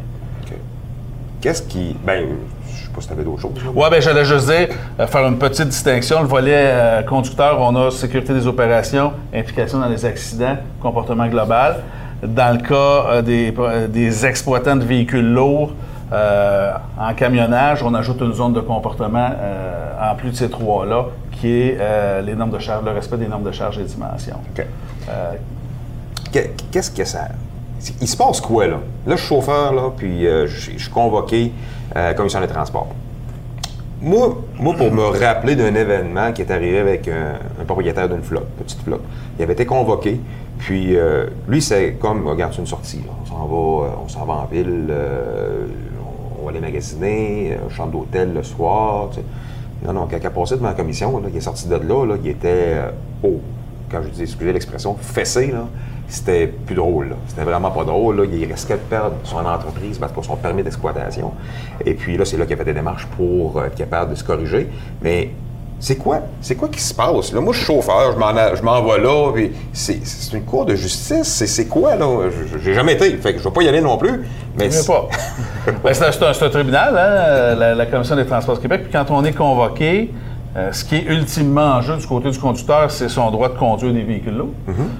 Qu'est-ce 1.42 1.62
qui. 1.62 1.94
Ben, 2.06 2.24
je 2.66 2.84
sais 2.86 2.90
pas 2.94 3.00
si 3.00 3.08
tu 3.08 3.12
avais 3.12 3.24
d'autres 3.24 3.40
choses. 3.42 3.50
Oui, 3.74 3.84
bien, 3.90 4.00
j'allais 4.00 4.24
juste 4.24 4.46
dire, 4.46 4.68
euh, 5.00 5.06
faire 5.06 5.26
une 5.26 5.36
petite 5.38 5.68
distinction. 5.68 6.20
Le 6.22 6.28
volet 6.28 6.54
euh, 6.56 7.02
conducteur, 7.02 7.60
on 7.60 7.74
a 7.76 7.90
sécurité 7.90 8.32
des 8.32 8.46
opérations, 8.46 9.12
implication 9.34 9.78
dans 9.80 9.88
les 9.88 10.04
accidents, 10.06 10.56
comportement 10.80 11.26
global. 11.26 11.82
Dans 12.22 12.56
le 12.56 12.62
cas 12.62 13.10
euh, 13.10 13.22
des, 13.22 13.52
des 13.88 14.24
exploitants 14.24 14.76
de 14.76 14.84
véhicules 14.84 15.30
lourds, 15.32 15.72
en 16.12 17.14
camionnage, 17.14 17.82
on 17.82 17.92
ajoute 17.94 18.20
une 18.20 18.34
zone 18.34 18.52
de 18.52 18.60
comportement 18.60 19.30
en 19.98 20.14
plus 20.14 20.30
de 20.30 20.36
ces 20.36 20.50
trois-là, 20.50 21.06
qui 21.32 21.48
est 21.50 21.78
les 22.22 22.34
normes 22.34 22.50
de 22.50 22.58
charge, 22.58 22.84
le 22.84 22.90
respect 22.90 23.16
des 23.16 23.26
normes 23.28 23.44
de 23.44 23.50
charge 23.50 23.78
et 23.78 23.82
dimensions. 23.84 24.36
OK. 24.54 24.66
Que- 26.30 26.48
Qu'est-ce 26.70 26.90
que 26.90 27.04
ça. 27.06 27.28
Il 28.00 28.08
se 28.08 28.16
passe 28.16 28.40
quoi, 28.40 28.66
là? 28.66 28.78
Là, 29.06 29.16
je 29.16 29.20
suis 29.20 29.28
chauffeur, 29.28 29.72
là, 29.72 29.90
puis 29.96 30.26
euh, 30.26 30.46
je 30.46 30.78
suis 30.78 30.90
convoqué 30.90 31.52
la 31.94 32.14
commission 32.14 32.40
des 32.40 32.46
transports. 32.46 32.88
Moi, 34.02 34.36
pour 34.56 34.90
me 34.90 35.04
rappeler 35.04 35.54
d'un 35.54 35.74
événement 35.76 36.32
qui 36.32 36.42
est 36.42 36.50
arrivé 36.50 36.78
avec 36.78 37.06
un, 37.06 37.64
propriétaire 37.64 38.08
d'une 38.08 38.22
flotte, 38.22 38.48
petite 38.58 38.82
flotte, 38.82 39.02
il 39.38 39.42
avait 39.44 39.52
été 39.52 39.64
convoqué, 39.64 40.20
puis 40.58 40.96
euh, 40.96 41.26
lui, 41.48 41.62
c'est 41.62 41.92
comme, 42.00 42.26
regarde, 42.26 42.52
c'est 42.52 42.60
une 42.60 42.66
sortie, 42.66 43.00
on 43.22 43.26
s'en 43.26 43.46
va, 43.46 43.86
euh, 43.86 43.90
on 44.04 44.08
s'en 44.08 44.24
va 44.24 44.34
en 44.34 44.44
ville, 44.46 44.88
euh, 44.90 45.66
on 46.40 46.44
va 46.44 46.50
aller 46.50 46.60
magasiner, 46.60 47.52
euh, 47.52 47.70
chambre 47.70 47.92
d'hôtel 47.92 48.32
le 48.34 48.42
soir. 48.42 49.10
Non, 49.86 49.92
non, 49.92 50.08
quand 50.10 50.18
il 50.20 50.26
a 50.26 50.30
passé 50.30 50.56
devant 50.56 50.68
la 50.68 50.74
commission, 50.74 51.18
là, 51.18 51.28
il 51.30 51.36
est 51.36 51.40
sorti 51.40 51.68
de 51.68 51.76
là, 51.76 52.04
là, 52.04 52.14
était, 52.24 52.74
euh, 52.74 52.90
oh, 53.22 53.40
quand 53.88 54.02
je 54.02 54.08
dis, 54.08 54.22
excusez 54.22 54.52
l'expression, 54.52 54.96
fessé, 55.00 55.48
là, 55.48 55.66
c'était 56.12 56.46
plus 56.46 56.74
drôle. 56.74 57.16
C'était 57.28 57.42
vraiment 57.44 57.70
pas 57.70 57.84
drôle. 57.84 58.16
Là. 58.18 58.24
Il 58.32 58.44
risquait 58.50 58.74
de 58.74 58.78
perdre 58.80 59.14
son 59.24 59.38
entreprise 59.44 59.98
parce 59.98 60.12
pour 60.12 60.24
son 60.24 60.36
permis 60.36 60.62
d'exploitation. 60.62 61.32
Et 61.84 61.94
puis 61.94 62.16
là, 62.16 62.24
c'est 62.24 62.36
là 62.36 62.44
qu'il 62.44 62.54
a 62.54 62.56
fait 62.58 62.64
des 62.64 62.74
démarches 62.74 63.06
pour 63.16 63.58
euh, 63.58 63.66
être 63.66 63.74
capable 63.76 64.10
de 64.12 64.14
se 64.16 64.24
corriger. 64.24 64.68
Mais 65.02 65.30
c'est 65.80 65.96
quoi? 65.96 66.20
C'est 66.40 66.54
quoi 66.54 66.68
qui 66.68 66.80
se 66.80 66.94
passe? 66.94 67.32
Là? 67.32 67.40
Moi, 67.40 67.52
je 67.52 67.58
suis 67.58 67.66
chauffeur, 67.66 68.12
je 68.12 68.18
m'en, 68.18 68.28
a- 68.28 68.54
je 68.54 68.62
m'en 68.62 68.80
vais 68.84 69.00
là, 69.00 69.32
puis 69.34 69.50
c'est, 69.72 69.98
c'est 70.06 70.36
une 70.36 70.44
cour 70.44 70.64
de 70.64 70.76
justice. 70.76 71.24
C'est, 71.24 71.48
c'est 71.48 71.66
quoi, 71.66 71.96
là? 71.96 72.06
J'ai 72.62 72.74
jamais 72.74 72.92
été, 72.92 73.10
fait 73.16 73.32
que 73.32 73.38
je 73.40 73.44
vais 73.44 73.50
pas 73.50 73.62
y 73.62 73.68
aller 73.68 73.80
non 73.80 73.96
plus. 73.98 74.22
Mais 74.56 74.70
sais 74.70 74.86
pas. 74.86 75.08
Ben, 75.82 75.92
c'est, 75.94 76.04
un, 76.06 76.12
c'est 76.12 76.24
un- 76.24 76.32
c'est 76.34 76.44
un 76.44 76.50
tribunal, 76.50 76.96
hein, 76.96 77.54
la, 77.58 77.74
la 77.74 77.86
Commission 77.86 78.14
des 78.14 78.26
transports 78.26 78.54
du 78.56 78.60
Québec. 78.62 78.82
Puis 78.84 78.92
quand 78.92 79.10
on 79.10 79.24
est 79.24 79.32
convoqué, 79.32 80.12
euh, 80.54 80.70
ce 80.72 80.84
qui 80.84 80.96
est 80.96 81.04
ultimement 81.04 81.76
en 81.76 81.80
jeu 81.80 81.96
du 81.96 82.06
côté 82.06 82.30
du 82.30 82.38
conducteur, 82.38 82.90
c'est 82.90 83.08
son 83.08 83.30
droit 83.30 83.48
de 83.48 83.54
conduire 83.56 83.92
des 83.94 84.02
véhicules 84.02 84.36
lourds. 84.36 84.52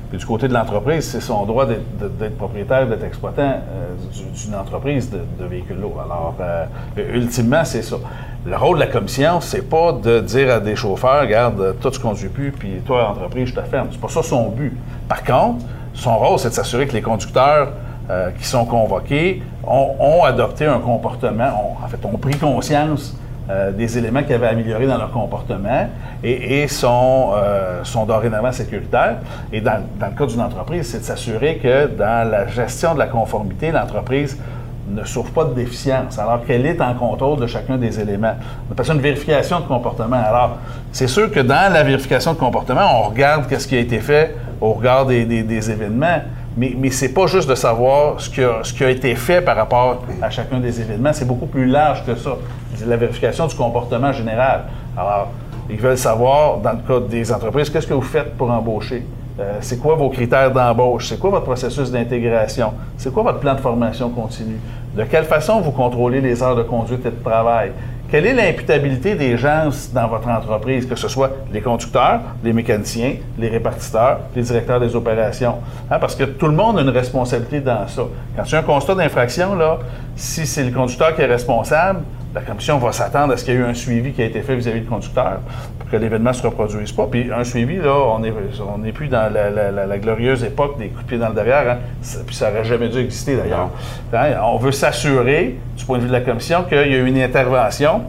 Puis 0.09 0.19
du 0.19 0.25
côté 0.25 0.49
de 0.49 0.55
l'entreprise, 0.55 1.07
c'est 1.11 1.21
son 1.21 1.45
droit 1.45 1.67
d'être, 1.67 2.37
propriétaire, 2.39 2.87
d'être 2.87 3.05
exploitant 3.05 3.43
euh, 3.43 3.95
du- 4.13 4.45
d'une 4.47 4.55
entreprise 4.55 5.11
de, 5.11 5.19
de 5.39 5.45
véhicules 5.47 5.79
lourds. 5.79 6.01
Alors, 6.03 6.35
euh, 6.41 6.65
ultimement, 7.15 7.65
c'est 7.65 7.83
ça. 7.83 7.97
Le 8.47 8.57
rôle 8.57 8.77
de 8.77 8.81
la 8.85 8.87
commission, 8.91 9.41
c'est 9.43 9.69
pas 9.69 9.93
de 9.93 10.21
dire 10.21 10.55
à 10.55 10.59
des 10.61 10.75
chauffeurs, 10.75 11.21
regarde, 11.21 11.77
toi 11.81 11.91
tu 11.91 12.01
conduis 12.01 12.29
plus, 12.31 12.51
puis 12.51 12.81
toi, 12.87 13.11
entreprise, 13.11 13.49
je 13.49 13.55
te 13.55 13.61
ferme. 13.61 13.89
C'est 13.93 14.01
pas 14.01 14.09
ça 14.09 14.23
son 14.23 14.49
but. 14.49 14.77
Par 15.09 15.23
contre, 15.23 15.65
son 15.95 16.17
rôle, 16.17 16.39
c'est 16.39 16.49
de 16.49 16.55
s'assurer 16.55 16.87
que 16.87 16.95
les 16.95 17.03
conducteurs 17.03 17.69
qui 18.39 18.45
sont 18.47 18.65
convoqués 18.67 19.43
ont, 19.67 19.95
ont 19.99 20.25
adopté 20.25 20.67
un 20.67 20.81
comportement, 20.81 21.45
ont, 21.81 21.85
en 21.85 21.89
fait, 21.89 22.05
ont 22.05 22.19
pris 22.19 22.37
conscience 22.37 23.17
euh, 23.51 23.73
des 23.73 23.99
éléments 23.99 24.23
qui 24.23 24.33
avaient 24.33 24.49
amélioré 24.49 24.87
dans 24.87 24.99
leur 24.99 25.11
comportement 25.11 25.89
et, 26.23 26.69
sont, 26.69 27.33
euh, 27.35 27.83
sont 27.85 28.07
dorénavant 28.07 28.53
sécuritaires. 28.53 29.17
Et 29.53 29.61
dans, 29.61 29.83
dans 29.99 30.07
le 30.07 30.13
cas 30.13 30.27
d'une 30.27 30.41
entreprise, 30.41 30.89
c'est 30.89 31.01
de 31.01 31.05
s'assurer 31.05 31.57
que 31.57 31.87
dans 31.89 32.31
la 32.31 32.47
gestion 32.47 32.95
de 32.95 33.01
la 33.01 33.07
conformité, 33.07 33.73
l'entreprise 33.73 34.39
ne 34.89 35.05
souffre 35.05 35.33
pas 35.33 35.45
de 35.45 35.55
déficience, 35.55 36.19
alors 36.19 36.45
qu'elle 36.45 36.67
est 36.67 36.81
en 36.81 36.95
contrôle 36.95 37.39
de 37.39 37.47
chacun 37.47 37.77
des 37.77 38.01
éléments. 38.01 38.35
On 38.69 38.73
appelle 38.73 38.87
ça 38.87 38.95
une 38.95 39.01
vérification 39.01 39.61
de 39.61 39.65
comportement. 39.65 40.23
Alors, 40.25 40.59
c'est 40.93 41.07
sûr 41.07 41.31
que 41.31 41.41
dans 41.41 41.73
la 41.73 41.83
vérification 41.83 42.33
de 42.35 42.39
comportement, 42.39 43.01
on 43.01 43.09
regarde 43.09 43.49
qu'est-ce 43.49 43.67
qui 43.67 43.77
a 43.77 43.81
été 43.81 44.01
fait 44.01 44.35
au 44.61 44.73
regard 44.75 45.07
des, 45.07 45.25
des, 45.25 45.71
événements, 45.71 46.21
mais, 46.57 46.75
mais 46.77 46.91
c'est 46.91 47.13
pas 47.13 47.27
juste 47.27 47.49
de 47.49 47.55
savoir 47.55 48.21
ce 48.21 48.29
qui, 48.29 48.85
a, 48.85 48.91
été 48.91 49.15
fait 49.15 49.41
par 49.41 49.57
rapport 49.57 50.03
à 50.21 50.31
chacun 50.31 50.59
des 50.59 50.81
événements, 50.81 51.13
c'est 51.13 51.27
beaucoup 51.27 51.47
plus 51.47 51.67
large 51.67 52.05
que 52.05 52.15
ça. 52.15 52.37
C'est 52.75 52.87
la 52.87 52.97
vérification 52.97 53.47
du 53.47 53.55
comportement 53.55 54.13
général. 54.13 54.65
Alors, 54.97 55.29
ils 55.71 55.79
veulent 55.79 55.99
savoir, 55.99 56.59
dans 56.59 56.73
le 56.73 56.79
cas 56.87 57.07
des 57.07 57.33
entreprises, 57.33 57.71
qu'est-ce 57.71 57.87
que 57.87 57.95
vous 57.95 58.03
faites 58.03 58.37
pour 58.37 58.51
embaucher? 58.51 59.05
Euh, 59.41 59.59
c'est 59.61 59.79
quoi 59.79 59.95
vos 59.95 60.11
critères 60.11 60.51
d'embauche? 60.51 61.09
C'est 61.09 61.19
quoi 61.19 61.31
votre 61.31 61.45
processus 61.45 61.91
d'intégration? 61.91 62.75
C'est 62.99 63.13
quoi 63.13 63.23
votre 63.23 63.39
plan 63.39 63.55
de 63.55 63.61
formation 63.61 64.11
continue? 64.11 64.61
De 64.95 65.05
quelle 65.05 65.25
façon 65.25 65.61
vous 65.61 65.71
contrôlez 65.71 66.21
les 66.21 66.43
heures 66.43 66.57
de 66.57 66.65
conduite 66.65 67.07
et 67.07 67.11
de 67.11 67.23
travail? 67.25 67.73
Quelle 68.13 68.27
est 68.27 68.35
l'imputabilité 68.35 69.15
des 69.15 69.39
gens 69.39 69.71
dans 69.95 70.07
votre 70.07 70.29
entreprise, 70.29 70.85
que 70.85 70.97
ce 70.97 71.09
soit 71.09 71.31
les 71.51 71.63
conducteurs, 71.63 72.21
les 72.45 72.53
mécaniciens, 72.53 73.15
les 73.39 73.49
répartiteurs, 73.49 74.19
les 74.37 74.43
directeurs 74.43 74.79
des 74.81 74.95
opérations? 74.95 75.55
Hein, 75.91 75.99
parce 75.99 76.15
que 76.15 76.25
tout 76.25 76.45
le 76.47 76.53
monde 76.53 76.79
a 76.79 76.83
une 76.83 76.91
responsabilité 76.91 77.61
dans 77.61 77.89
ça. 77.89 78.03
Quand 78.37 78.43
tu 78.43 78.55
as 78.55 78.59
un 78.59 78.63
constat 78.65 78.97
d'infraction, 78.97 79.57
si 80.15 80.47
c'est 80.47 80.63
le 80.63 80.73
conducteur 80.73 81.17
qui 81.17 81.23
est 81.23 81.27
responsable, 81.27 82.01
la 82.35 82.41
commission 82.41 82.79
va 82.79 82.93
s'attendre 82.93 83.35
à 83.35 83.37
ce 83.37 83.45
qu'il 83.45 83.55
y 83.55 83.57
ait 83.57 83.61
eu 83.61 83.65
un 83.65 83.75
suivi 83.75 84.13
qui 84.13 84.23
a 84.23 84.25
été 84.25 84.41
fait 84.41 84.57
vis-à-vis 84.57 84.81
du 84.81 84.87
conducteur 84.87 85.41
pour 85.79 85.91
que 85.91 85.97
l'événement 85.97 86.31
ne 86.31 86.35
se 86.35 86.43
reproduise 86.43 86.93
pas. 86.93 87.07
Puis 87.11 87.31
un 87.31 87.45
suivi, 87.45 87.77
là, 87.77 87.95
on 87.95 88.21
n'est 88.21 88.33
on 88.61 88.93
plus 88.93 89.09
dans 89.09 89.33
la, 89.33 89.99
glorieuse 89.99 90.43
époque 90.45 90.79
des 90.79 90.89
coups 90.89 91.03
de 91.05 91.09
pied 91.09 91.19
dans 91.19 91.29
le 91.29 91.35
derrière, 91.35 91.71
hein. 91.71 91.79
puis 92.27 92.35
ça 92.35 92.51
n'aurait 92.51 92.65
jamais 92.65 92.89
dû 92.89 92.99
exister 92.99 93.37
d'ailleurs. 93.37 93.71
Hein, 94.13 94.41
on 94.45 94.57
veut 94.57 94.73
s'assurer, 94.73 95.57
du 95.77 95.85
point 95.85 95.99
de 95.99 96.03
vue 96.03 96.09
de 96.09 96.13
la 96.13 96.21
commission, 96.21 96.65
qu'il 96.65 96.79
y 96.79 96.95
a 96.95 96.99
eu 96.99 97.07
une 97.07 97.21
intervention 97.21 98.03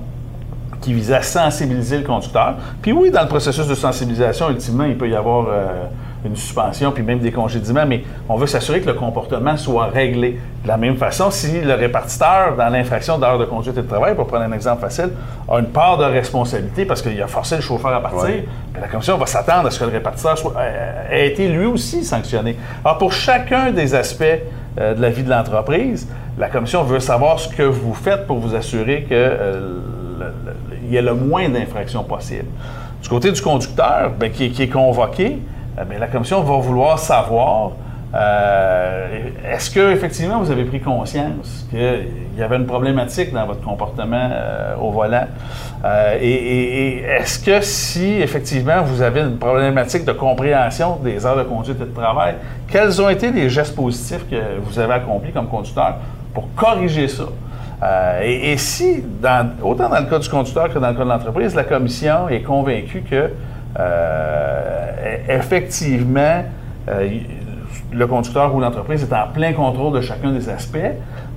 qui 0.83 0.93
vise 0.93 1.11
à 1.11 1.21
sensibiliser 1.21 1.97
le 1.97 2.03
conducteur. 2.03 2.55
Puis 2.81 2.91
oui, 2.91 3.09
dans 3.09 3.21
le 3.21 3.27
processus 3.27 3.67
de 3.67 3.75
sensibilisation, 3.75 4.49
ultimement, 4.49 4.85
il 4.85 4.97
peut 4.97 5.09
y 5.09 5.15
avoir... 5.15 5.47
Euh, 5.47 5.85
une 6.25 6.35
suspension, 6.35 6.91
puis 6.91 7.03
même 7.03 7.19
des 7.19 7.31
congédiements, 7.31 7.85
mais 7.85 8.03
on 8.29 8.35
veut 8.35 8.47
s'assurer 8.47 8.81
que 8.81 8.87
le 8.87 8.93
comportement 8.93 9.57
soit 9.57 9.87
réglé. 9.87 10.39
De 10.63 10.67
la 10.67 10.77
même 10.77 10.95
façon, 10.95 11.31
si 11.31 11.59
le 11.59 11.73
répartiteur, 11.73 12.55
dans 12.57 12.69
l'infraction 12.69 13.17
d'heure 13.17 13.37
de 13.37 13.45
conduite 13.45 13.77
et 13.77 13.81
de 13.81 13.87
travail, 13.87 14.15
pour 14.15 14.27
prendre 14.27 14.43
un 14.43 14.51
exemple 14.53 14.81
facile, 14.81 15.09
a 15.49 15.59
une 15.59 15.67
part 15.67 15.97
de 15.97 16.05
responsabilité 16.05 16.85
parce 16.85 17.01
qu'il 17.01 17.21
a 17.21 17.27
forcé 17.27 17.55
le 17.55 17.61
chauffeur 17.61 17.93
à 17.93 18.01
partir, 18.01 18.43
ben, 18.73 18.81
la 18.81 18.87
commission 18.87 19.17
va 19.17 19.25
s'attendre 19.25 19.67
à 19.67 19.71
ce 19.71 19.79
que 19.79 19.85
le 19.85 19.91
répartiteur 19.91 20.37
soit, 20.37 20.53
euh, 20.57 21.09
ait 21.11 21.27
été 21.27 21.47
lui 21.49 21.65
aussi 21.65 22.03
sanctionné. 22.03 22.57
Alors, 22.85 22.97
pour 22.97 23.11
chacun 23.11 23.71
des 23.71 23.93
aspects 23.93 24.23
euh, 24.79 24.93
de 24.93 25.01
la 25.01 25.09
vie 25.09 25.23
de 25.23 25.29
l'entreprise, 25.29 26.07
la 26.37 26.47
commission 26.47 26.83
veut 26.83 26.99
savoir 26.99 27.39
ce 27.39 27.49
que 27.49 27.63
vous 27.63 27.93
faites 27.93 28.25
pour 28.25 28.39
vous 28.39 28.55
assurer 28.55 29.05
euh, 29.11 29.79
y 30.89 30.95
ait 30.95 31.01
le 31.01 31.13
moins 31.13 31.49
d'infractions 31.49 32.03
possible. 32.03 32.47
Du 33.01 33.09
côté 33.09 33.31
du 33.31 33.41
conducteur, 33.41 34.11
ben, 34.17 34.31
qui, 34.31 34.45
est 34.45 34.69
convoqué, 34.69 35.39
eh 35.77 35.99
la 35.99 36.07
commission 36.07 36.41
va 36.41 36.57
vouloir 36.57 36.99
savoir 36.99 37.71
euh, 38.15 39.29
est-ce 39.43 39.71
que 39.71 39.91
effectivement 39.91 40.39
vous 40.39 40.51
avez 40.51 40.65
pris 40.65 40.79
conscience 40.79 41.65
qu'il 41.71 42.37
y 42.37 42.43
avait 42.43 42.57
une 42.57 42.67
problématique 42.67 43.33
dans 43.33 43.47
votre 43.47 43.61
comportement 43.61 44.29
euh, 44.31 44.75
au 44.79 44.91
volant? 44.91 45.25
Euh, 45.83 46.17
et, 46.21 46.99
est-ce 46.99 47.39
que 47.39 47.61
si 47.61 48.21
effectivement 48.21 48.83
vous 48.83 49.01
avez 49.01 49.21
une 49.21 49.37
problématique 49.37 50.05
de 50.05 50.11
compréhension 50.11 50.97
des 50.97 51.25
heures 51.25 51.37
de 51.37 51.43
conduite 51.43 51.81
et 51.81 51.85
de 51.85 51.93
travail, 51.93 52.35
quels 52.71 53.01
ont 53.01 53.09
été 53.09 53.31
les 53.31 53.49
gestes 53.49 53.75
positifs 53.75 54.29
que 54.29 54.59
vous 54.61 54.77
avez 54.77 54.93
accomplis 54.93 55.31
comme 55.31 55.47
conducteur 55.47 55.95
pour 56.35 56.53
corriger 56.55 57.07
ça? 57.07 57.25
Et, 58.23 58.57
si, 58.57 59.03
autant 59.61 59.89
dans 59.89 59.99
le 59.99 60.05
cas 60.05 60.19
du 60.19 60.29
conducteur 60.29 60.73
que 60.73 60.79
dans 60.79 60.89
le 60.89 60.93
cas 60.95 61.03
de 61.03 61.09
l'entreprise, 61.09 61.55
la 61.55 61.63
commission 61.63 62.29
est 62.29 62.41
convaincue 62.41 63.03
que 63.09 63.29
euh, 63.79 65.17
effectivement, 65.29 66.43
euh, 66.89 67.09
le 67.91 68.07
conducteur 68.07 68.53
ou 68.53 68.59
l'entreprise 68.59 69.03
est 69.03 69.15
en 69.15 69.27
plein 69.33 69.53
contrôle 69.53 69.93
de 69.93 70.01
chacun 70.01 70.31
des 70.31 70.49
aspects, 70.49 70.77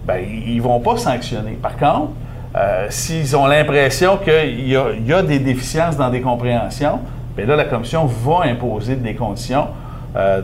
ben, 0.07 0.23
ils 0.47 0.57
ne 0.57 0.63
vont 0.63 0.81
pas 0.81 0.97
sanctionner. 0.97 1.53
Par 1.53 1.77
contre, 1.77 2.11
euh, 2.57 2.87
s'ils 2.91 3.37
ont 3.37 3.47
l'impression 3.47 4.19
qu'il 4.19 4.69
y, 4.69 4.77
a 4.77 5.23
des 5.23 5.39
déficiences 5.39 5.97
dans 5.97 6.11
des 6.11 6.21
compréhensions, 6.21 7.01
bien 7.37 7.47
là, 7.47 7.57
la 7.57 7.65
commission 7.65 8.07
va 8.07 8.45
imposer 8.45 8.97
des 8.97 9.15
conditions. 9.15 9.67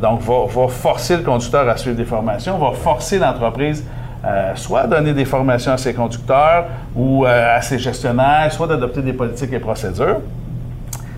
donc, 0.03 0.21
va, 0.21 0.45
va, 0.49 0.69
forcer 0.69 1.17
le 1.17 1.23
conducteur 1.23 1.67
à 1.67 1.79
suivre 1.79 1.97
des 1.97 2.05
formations, 2.05 2.59
va 2.59 2.73
forcer 2.73 3.19
l'entreprise 3.19 3.87
soit 4.55 4.81
à 4.83 4.87
donner 4.87 5.13
des 5.13 5.25
formations 5.25 5.73
à 5.73 5.79
ses 5.79 5.95
conducteurs 5.95 6.67
ou 6.95 7.25
à 7.25 7.61
ses 7.61 7.79
gestionnaires, 7.79 8.53
soit 8.53 8.67
d'adopter 8.67 9.03
des 9.03 9.13
politiques 9.13 9.53
et 9.53 9.59
procédures. 9.59 10.21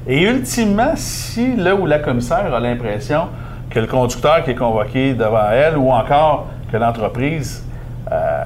Et 0.07 0.23
ultimement, 0.23 0.93
si 0.97 1.57
là 1.57 1.75
où 1.75 1.87
la 1.87 1.99
commissaire 1.99 2.55
a 2.55 2.61
l'impression 2.61 3.29
que 3.71 3.81
le 3.81 3.87
conducteur 3.87 4.45
qui 4.45 4.51
est 4.51 4.55
convoqué 4.55 5.15
devant 5.15 5.51
elle 5.51 5.77
ou 5.77 5.91
encore 5.91 6.47
que 6.71 6.77
l'entreprise 6.77 7.65
euh, 8.13 8.45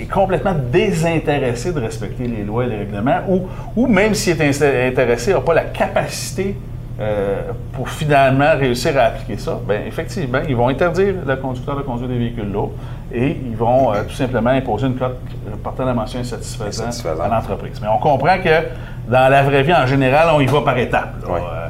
est 0.00 0.10
complètement 0.10 0.54
désintéressé 0.70 1.72
de 1.72 1.80
respecter 1.80 2.26
les 2.26 2.44
lois 2.44 2.64
et 2.64 2.68
les 2.68 2.76
règlements, 2.76 3.20
ou, 3.26 3.48
ou 3.74 3.86
même 3.86 4.14
s'il 4.14 4.40
est 4.40 4.88
intéressé, 4.88 5.32
n'a 5.32 5.40
pas 5.40 5.54
la 5.54 5.64
capacité 5.64 6.54
euh, 7.00 7.52
pour 7.72 7.88
finalement 7.88 8.56
réussir 8.58 8.98
à 8.98 9.04
appliquer 9.04 9.38
ça, 9.38 9.58
bien, 9.66 9.80
effectivement, 9.86 10.40
ils 10.46 10.56
vont 10.56 10.68
interdire 10.68 11.14
le 11.26 11.36
conducteur 11.36 11.76
de 11.76 11.82
conduire 11.82 12.08
des 12.08 12.18
véhicules 12.18 12.52
lourds 12.52 12.72
et 13.12 13.36
ils 13.44 13.56
vont 13.56 13.92
euh, 13.92 14.02
tout 14.04 14.14
simplement 14.14 14.50
imposer 14.50 14.86
une 14.86 14.96
cote 14.96 15.18
portant 15.62 15.84
la 15.84 15.94
mention 15.94 16.20
insatisfaisante 16.20 17.06
à 17.20 17.28
l'entreprise. 17.28 17.80
Mais 17.80 17.88
on 17.88 17.98
comprend 17.98 18.38
que 18.38 18.66
dans 19.08 19.30
la 19.30 19.42
vraie 19.42 19.62
vie, 19.62 19.74
en 19.74 19.86
général, 19.86 20.28
on 20.34 20.40
y 20.40 20.46
va 20.46 20.60
par 20.60 20.76
étapes. 20.78 21.14
Il 21.22 21.30
euh, 21.30 21.68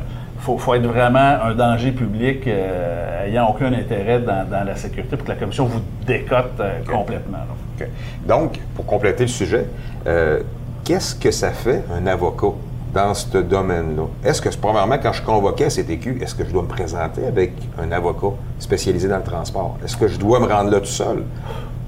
faut, 0.59 0.75
être 0.75 0.87
vraiment 0.87 1.39
un 1.45 1.55
danger 1.55 1.93
public 1.93 2.47
euh, 2.47 3.27
ayant 3.27 3.49
aucun 3.49 3.73
intérêt 3.73 4.21
dans, 4.21 4.65
la 4.65 4.77
sécurité 4.77 5.17
pour 5.17 5.25
que 5.25 5.33
la 5.33 5.39
commission 5.39 5.67
vous 5.67 5.81
décote 6.07 6.59
euh, 6.61 6.81
complètement. 6.85 7.39
Donc, 8.27 8.59
pour 8.75 8.87
compléter 8.87 9.25
le 9.25 9.29
sujet, 9.29 9.67
qu'est-ce 10.85 11.15
que 11.15 11.31
ça 11.31 11.53
fait 11.53 11.85
un 11.95 12.09
avocat? 12.09 12.55
Dans 12.93 13.15
ce 13.15 13.39
domaine-là? 13.39 14.05
Est-ce 14.25 14.41
que, 14.41 14.49
premièrement, 14.57 14.99
quand 15.03 15.13
je 15.13 15.23
convoquais 15.23 15.67
à 15.67 15.69
CTQ, 15.69 16.19
est-ce 16.23 16.35
que 16.35 16.45
je 16.45 16.51
dois 16.51 16.63
me 16.63 16.69
présenter 16.69 17.27
avec 17.27 17.53
un 17.81 17.91
avocat 17.93 18.37
spécialisé 18.59 19.09
dans 19.09 19.19
le 19.19 19.23
transport? 19.23 19.77
Est-ce 19.85 19.97
que 19.97 20.09
je 20.09 20.19
dois 20.19 20.41
me 20.41 20.47
rendre 20.47 20.71
là 20.71 20.81
tout 20.81 20.87
seul? 20.87 21.25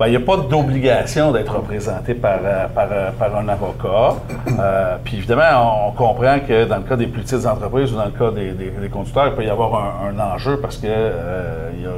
Ben, 0.01 0.07
il 0.07 0.11
n'y 0.13 0.17
a 0.17 0.21
pas 0.21 0.39
d'obligation 0.39 1.31
d'être 1.31 1.55
représenté 1.55 2.15
par, 2.15 2.39
euh, 2.43 2.67
euh, 2.75 3.11
par, 3.19 3.37
un 3.37 3.47
avocat. 3.49 4.17
Euh, 4.59 4.97
puis 5.05 5.19
évidemment, 5.19 5.89
on 5.89 5.93
comprend 5.93 6.39
que 6.41 6.65
dans 6.65 6.79
le 6.79 6.85
cas 6.85 6.97
des 6.97 7.07
plus 7.07 7.21
petites 7.21 7.45
entreprises 7.45 7.93
ou 7.93 7.97
dans 7.97 8.07
le 8.07 8.11
cas 8.11 8.31
des, 8.31 8.89
conducteurs, 8.89 9.27
il 9.27 9.35
peut 9.35 9.45
y 9.45 9.51
avoir 9.51 10.01
un, 10.03 10.19
enjeu 10.19 10.59
parce 10.59 10.79
qu'il 10.79 10.89
y, 10.89 10.93
a 10.93 11.91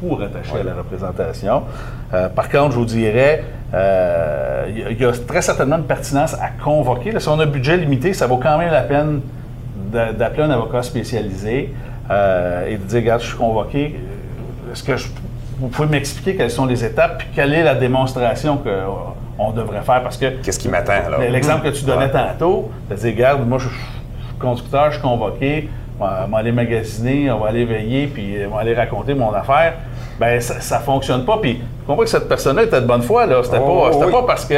coût 0.00 0.14
rattaché 0.14 0.60
à 0.60 0.62
la 0.62 0.74
représentation. 0.74 1.62
par 2.34 2.48
contre, 2.48 2.72
je 2.72 2.78
vous 2.78 2.84
dirais, 2.84 3.44
il 3.72 5.00
y, 5.00 5.04
a 5.04 5.12
très 5.26 5.42
certainement 5.42 5.76
une 5.76 5.84
pertinence 5.84 6.34
à 6.34 6.48
convoquer. 6.62 7.18
si 7.18 7.28
on 7.28 7.38
a 7.38 7.44
un 7.44 7.46
budget 7.46 7.76
limité, 7.76 8.12
ça 8.12 8.26
vaut 8.26 8.38
quand 8.38 8.58
même 8.58 8.72
la 8.72 8.82
peine 8.82 9.20
d'appeler 9.92 10.44
un 10.44 10.50
avocat 10.50 10.82
spécialisé 10.82 11.74
et 12.10 12.76
de 12.76 12.84
dire, 12.84 13.00
regarde, 13.00 13.22
je 13.22 13.28
suis 13.28 13.38
convoqué. 13.38 14.00
Est-ce 14.72 14.82
que 14.82 14.96
je 14.96 15.06
vous 15.60 15.68
pouvez 15.68 15.88
m'expliquer 15.88 16.36
quelles 16.36 16.50
sont 16.50 16.64
les 16.64 16.84
étapes, 16.84 17.18
puis 17.18 17.28
quelle 17.34 17.52
est 17.52 17.62
la 17.62 17.74
démonstration 17.74 18.58
qu'on 18.58 19.50
devrait 19.52 19.82
faire? 19.82 20.02
Parce 20.02 20.16
que. 20.16 20.26
Qu'est-ce 20.42 20.58
qui 20.58 20.68
m'attend, 20.68 21.10
là? 21.10 21.28
L'exemple 21.28 21.70
que 21.70 21.76
tu 21.76 21.84
donnais 21.84 22.10
tantôt, 22.10 22.70
tu 22.88 22.96
dire, 22.96 23.12
regarde, 23.12 23.46
moi, 23.46 23.58
je 23.58 23.68
suis 23.68 23.76
conducteur, 24.38 24.86
je 24.86 24.92
suis 24.94 25.02
convoqué, 25.02 25.68
on 26.00 26.06
va 26.06 26.38
aller 26.38 26.52
magasiner, 26.52 27.30
on 27.30 27.40
va 27.40 27.48
aller 27.48 27.66
veiller, 27.66 28.06
puis 28.06 28.36
on 28.50 28.54
va 28.54 28.62
aller 28.62 28.74
raconter 28.74 29.12
mon 29.12 29.32
affaire. 29.34 29.74
Ben 30.20 30.38
ça 30.38 30.78
ne 30.78 30.84
fonctionne 30.84 31.24
pas. 31.24 31.38
Puis, 31.40 31.58
je 31.80 31.86
comprends 31.86 32.04
que 32.04 32.10
cette 32.10 32.28
personne-là 32.28 32.64
était 32.64 32.82
de 32.82 32.86
bonne 32.86 33.00
foi, 33.00 33.24
là. 33.24 33.40
C'était 33.42 33.56
oh, 33.58 33.88
pas, 33.90 34.10
pas 34.10 34.22
parce 34.26 34.44
que. 34.44 34.54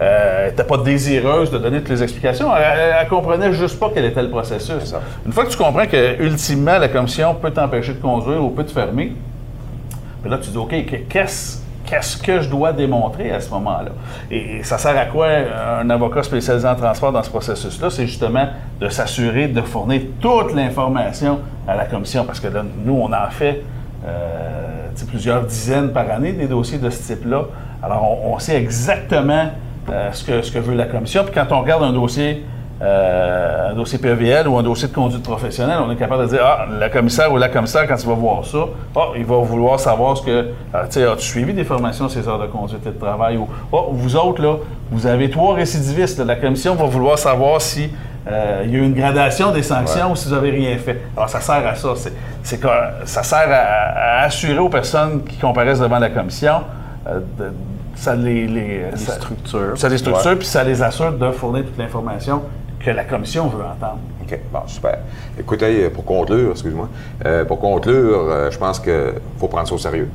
Euh, 0.00 0.48
n'était 0.48 0.64
pas 0.64 0.78
désireuse 0.78 1.50
de 1.50 1.58
donner 1.58 1.80
toutes 1.80 1.90
les 1.90 2.02
explications. 2.02 2.48
Elle, 2.56 3.04
ne 3.04 3.10
comprenait 3.10 3.52
juste 3.52 3.78
pas 3.78 3.90
quel 3.92 4.06
était 4.06 4.22
le 4.22 4.30
processus. 4.30 4.94
Une 5.26 5.32
fois 5.32 5.44
que 5.44 5.50
tu 5.50 5.58
comprends 5.58 5.84
que, 5.84 6.22
ultimement, 6.22 6.78
la 6.78 6.88
commission 6.88 7.34
peut 7.34 7.50
t'empêcher 7.50 7.92
de 7.92 8.00
conduire 8.00 8.42
ou 8.42 8.48
peut 8.48 8.64
te 8.64 8.72
fermer, 8.72 9.12
puis 10.22 10.30
là, 10.30 10.38
tu 10.38 10.48
dis, 10.48 10.56
OK, 10.56 10.74
qu'est-ce 11.06 12.16
que 12.16 12.40
je 12.40 12.48
dois 12.48 12.72
démontrer 12.72 13.30
à 13.30 13.40
ce 13.40 13.50
moment-là? 13.50 13.90
Et, 14.30 14.62
ça 14.62 14.78
sert 14.78 14.96
à 14.96 15.04
quoi 15.04 15.26
un 15.80 15.90
avocat 15.90 16.22
spécialisé 16.22 16.66
en 16.66 16.76
transport 16.76 17.12
dans 17.12 17.22
ce 17.22 17.28
processus-là? 17.28 17.90
C'est 17.90 18.06
justement 18.06 18.48
de 18.80 18.88
s'assurer 18.88 19.48
de 19.48 19.60
fournir 19.60 20.00
toute 20.18 20.54
l'information 20.54 21.40
à 21.68 21.76
la 21.76 21.84
commission, 21.84 22.24
parce 22.24 22.40
que 22.40 22.48
là, 22.48 22.62
nous, 22.86 22.94
on 22.94 23.12
en 23.12 23.28
fait 23.30 23.50
euh, 23.52 23.79
plusieurs 25.10 25.42
dizaines 25.42 25.92
par 25.92 26.10
année 26.10 26.32
des 26.32 26.46
dossiers 26.46 26.78
de 26.78 26.88
ce 26.90 27.12
type-là. 27.12 27.46
Alors, 27.82 28.18
on, 28.24 28.38
sait 28.38 28.56
exactement 28.56 29.46
euh, 29.90 30.12
ce, 30.12 30.24
que, 30.24 30.42
ce 30.42 30.52
que 30.52 30.58
veut 30.58 30.74
la 30.74 30.86
commission. 30.86 31.24
Puis 31.24 31.34
quand 31.34 31.46
on 31.50 31.60
regarde 31.60 31.82
un 31.82 31.92
dossier, 31.92 32.44
euh, 32.82 33.70
un 33.70 33.74
dossier 33.74 33.98
PEVL 33.98 34.48
ou 34.48 34.56
un 34.58 34.62
dossier 34.62 34.88
de 34.88 34.94
conduite 34.94 35.22
professionnelle, 35.22 35.78
on 35.84 35.90
est 35.90 35.96
capable 35.96 36.24
de 36.24 36.28
dire 36.28 36.40
Ah, 36.42 36.66
le 36.70 36.88
commissaire 36.88 37.32
ou 37.32 37.38
la 37.38 37.48
commissaire, 37.48 37.86
quand 37.88 37.96
il 37.98 38.06
va 38.06 38.14
voir 38.14 38.44
ça, 38.44 38.66
ah, 38.96 39.08
il 39.16 39.24
va 39.24 39.36
vouloir 39.38 39.80
savoir 39.80 40.16
ce 40.16 40.22
que. 40.22 40.30
euh, 40.30 40.84
tu 40.90 41.02
as-tu 41.02 41.24
suivi 41.24 41.54
des 41.54 41.64
formations 41.64 42.08
ces 42.08 42.28
heures 42.28 42.40
de 42.40 42.46
conduite 42.46 42.86
et 42.86 42.90
de 42.90 42.98
travail 42.98 43.36
ou 43.36 43.48
Ah, 43.72 43.84
vous 43.90 44.16
autres, 44.16 44.42
là, 44.42 44.56
vous 44.90 45.06
avez 45.06 45.30
trois 45.30 45.54
récidivistes. 45.54 46.18
la 46.20 46.36
commission 46.36 46.74
va 46.74 46.84
vouloir 46.84 47.18
savoir 47.18 47.60
si. 47.60 47.90
Euh, 48.28 48.62
il 48.64 48.70
y 48.72 48.74
a 48.74 48.78
eu 48.78 48.82
une 48.84 48.94
gradation 48.94 49.50
des 49.52 49.62
sanctions 49.62 50.12
ou 50.12 50.16
si 50.16 50.28
vous 50.28 50.34
n'avez 50.34 50.50
rien 50.50 50.76
fait. 50.78 51.00
Alors, 51.16 51.28
ça 51.28 51.40
sert 51.40 51.66
à 51.66 51.74
ça. 51.74 51.88
C'est, 51.96 52.60
ça 53.04 53.22
sert 53.22 53.48
à, 53.50 54.20
à 54.20 54.24
assurer 54.24 54.58
aux 54.58 54.68
personnes 54.68 55.22
qui 55.24 55.36
comparaissent 55.38 55.80
devant 55.80 55.98
la 55.98 56.10
commission 56.10 56.62
euh, 57.08 57.20
de- 57.38 57.52
ça 57.96 58.14
les, 58.14 58.46
les, 58.46 58.84
ça- 58.94 59.14
structures. 59.14 59.72
ça 59.76 59.88
les 59.88 59.98
structure, 59.98 60.38
puis 60.38 60.46
ça 60.46 60.64
les 60.64 60.82
assure 60.82 61.12
de 61.12 61.30
fournir 61.32 61.64
toute 61.64 61.78
l'information 61.78 62.42
que 62.78 62.90
la 62.90 63.04
commission 63.04 63.46
veut 63.48 63.62
entendre. 63.64 63.98
OK, 64.22 64.38
bon, 64.52 64.60
super. 64.66 64.98
Écoutez, 65.38 65.88
pour 65.90 66.04
conclure, 66.04 66.52
excuse-moi, 66.52 66.88
euh, 67.26 67.44
pour 67.44 67.58
conclure, 67.60 68.26
euh, 68.30 68.50
je 68.50 68.58
pense 68.58 68.78
qu'il 68.80 68.94
faut 69.38 69.48
prendre 69.48 69.68
ça 69.68 69.74
au 69.74 69.78
sérieux. 69.78 70.08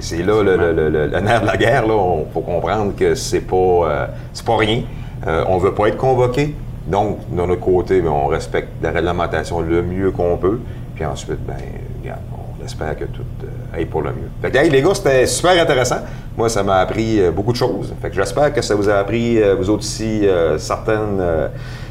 C'est- 0.00 0.22
là 0.22 0.42
le, 0.42 0.56
le- 0.56 0.72
le- 0.72 0.88
le- 0.90 1.06
le 1.08 1.20
nerf 1.20 1.42
de 1.42 1.46
la 1.46 1.56
guerre. 1.56 1.84
Il 1.86 2.32
faut 2.32 2.40
comprendre 2.40 2.94
que 2.96 3.14
c'est 3.14 3.40
pas, 3.40 3.56
euh, 3.56 4.06
c'est 4.32 4.44
pas 4.46 4.56
rien. 4.56 4.82
Euh, 5.26 5.44
on 5.48 5.58
veut 5.58 5.72
pas 5.74 5.88
être 5.88 5.96
convoqué. 5.96 6.54
Donc, 6.86 7.18
de 7.30 7.36
notre 7.36 7.60
côté, 7.60 8.00
ben, 8.00 8.10
on 8.10 8.26
respecte 8.26 8.68
la 8.82 8.90
réglementation 8.90 9.60
le 9.60 9.82
mieux 9.82 10.10
qu'on 10.10 10.36
peut. 10.36 10.60
Puis 10.94 11.04
ensuite, 11.04 11.44
ben, 11.46 11.54
regarde, 12.02 12.20
on 12.60 12.64
espère 12.64 12.96
que 12.96 13.04
tout 13.04 13.22
euh, 13.42 13.76
aille 13.76 13.86
pour 13.86 14.02
le 14.02 14.10
mieux. 14.10 14.28
Fait 14.42 14.50
que, 14.50 14.58
hey, 14.58 14.70
les 14.70 14.82
gars, 14.82 14.94
c'était 14.94 15.26
super 15.26 15.60
intéressant. 15.60 15.98
Moi, 16.36 16.48
ça 16.48 16.62
m'a 16.62 16.76
appris 16.76 17.20
euh, 17.20 17.30
beaucoup 17.30 17.52
de 17.52 17.56
choses. 17.56 17.94
Fait 18.02 18.10
que 18.10 18.14
j'espère 18.16 18.52
que 18.52 18.60
ça 18.60 18.74
vous 18.74 18.88
a 18.88 18.96
appris, 18.96 19.42
euh, 19.42 19.54
vous 19.54 19.70
autres 19.70 19.82
aussi, 19.82 20.26
euh, 20.26 20.58
certaines, 20.58 21.18
euh, 21.20 21.48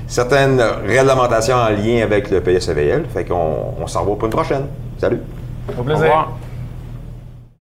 certaines 0.08 0.62
réglementations 0.86 1.56
en 1.56 1.70
lien 1.70 2.04
avec 2.04 2.30
le 2.30 2.42
PSEVL. 2.42 3.06
Fait 3.14 3.26
qu'on 3.26 3.74
on 3.82 3.88
s'en 3.88 4.02
revoit 4.02 4.16
pour 4.18 4.26
une 4.26 4.32
prochaine. 4.34 4.66
Salut! 5.00 5.22
Au 5.76 5.82
Au 5.82 5.84
plaisir. 5.84 6.04
revoir. 6.04 6.38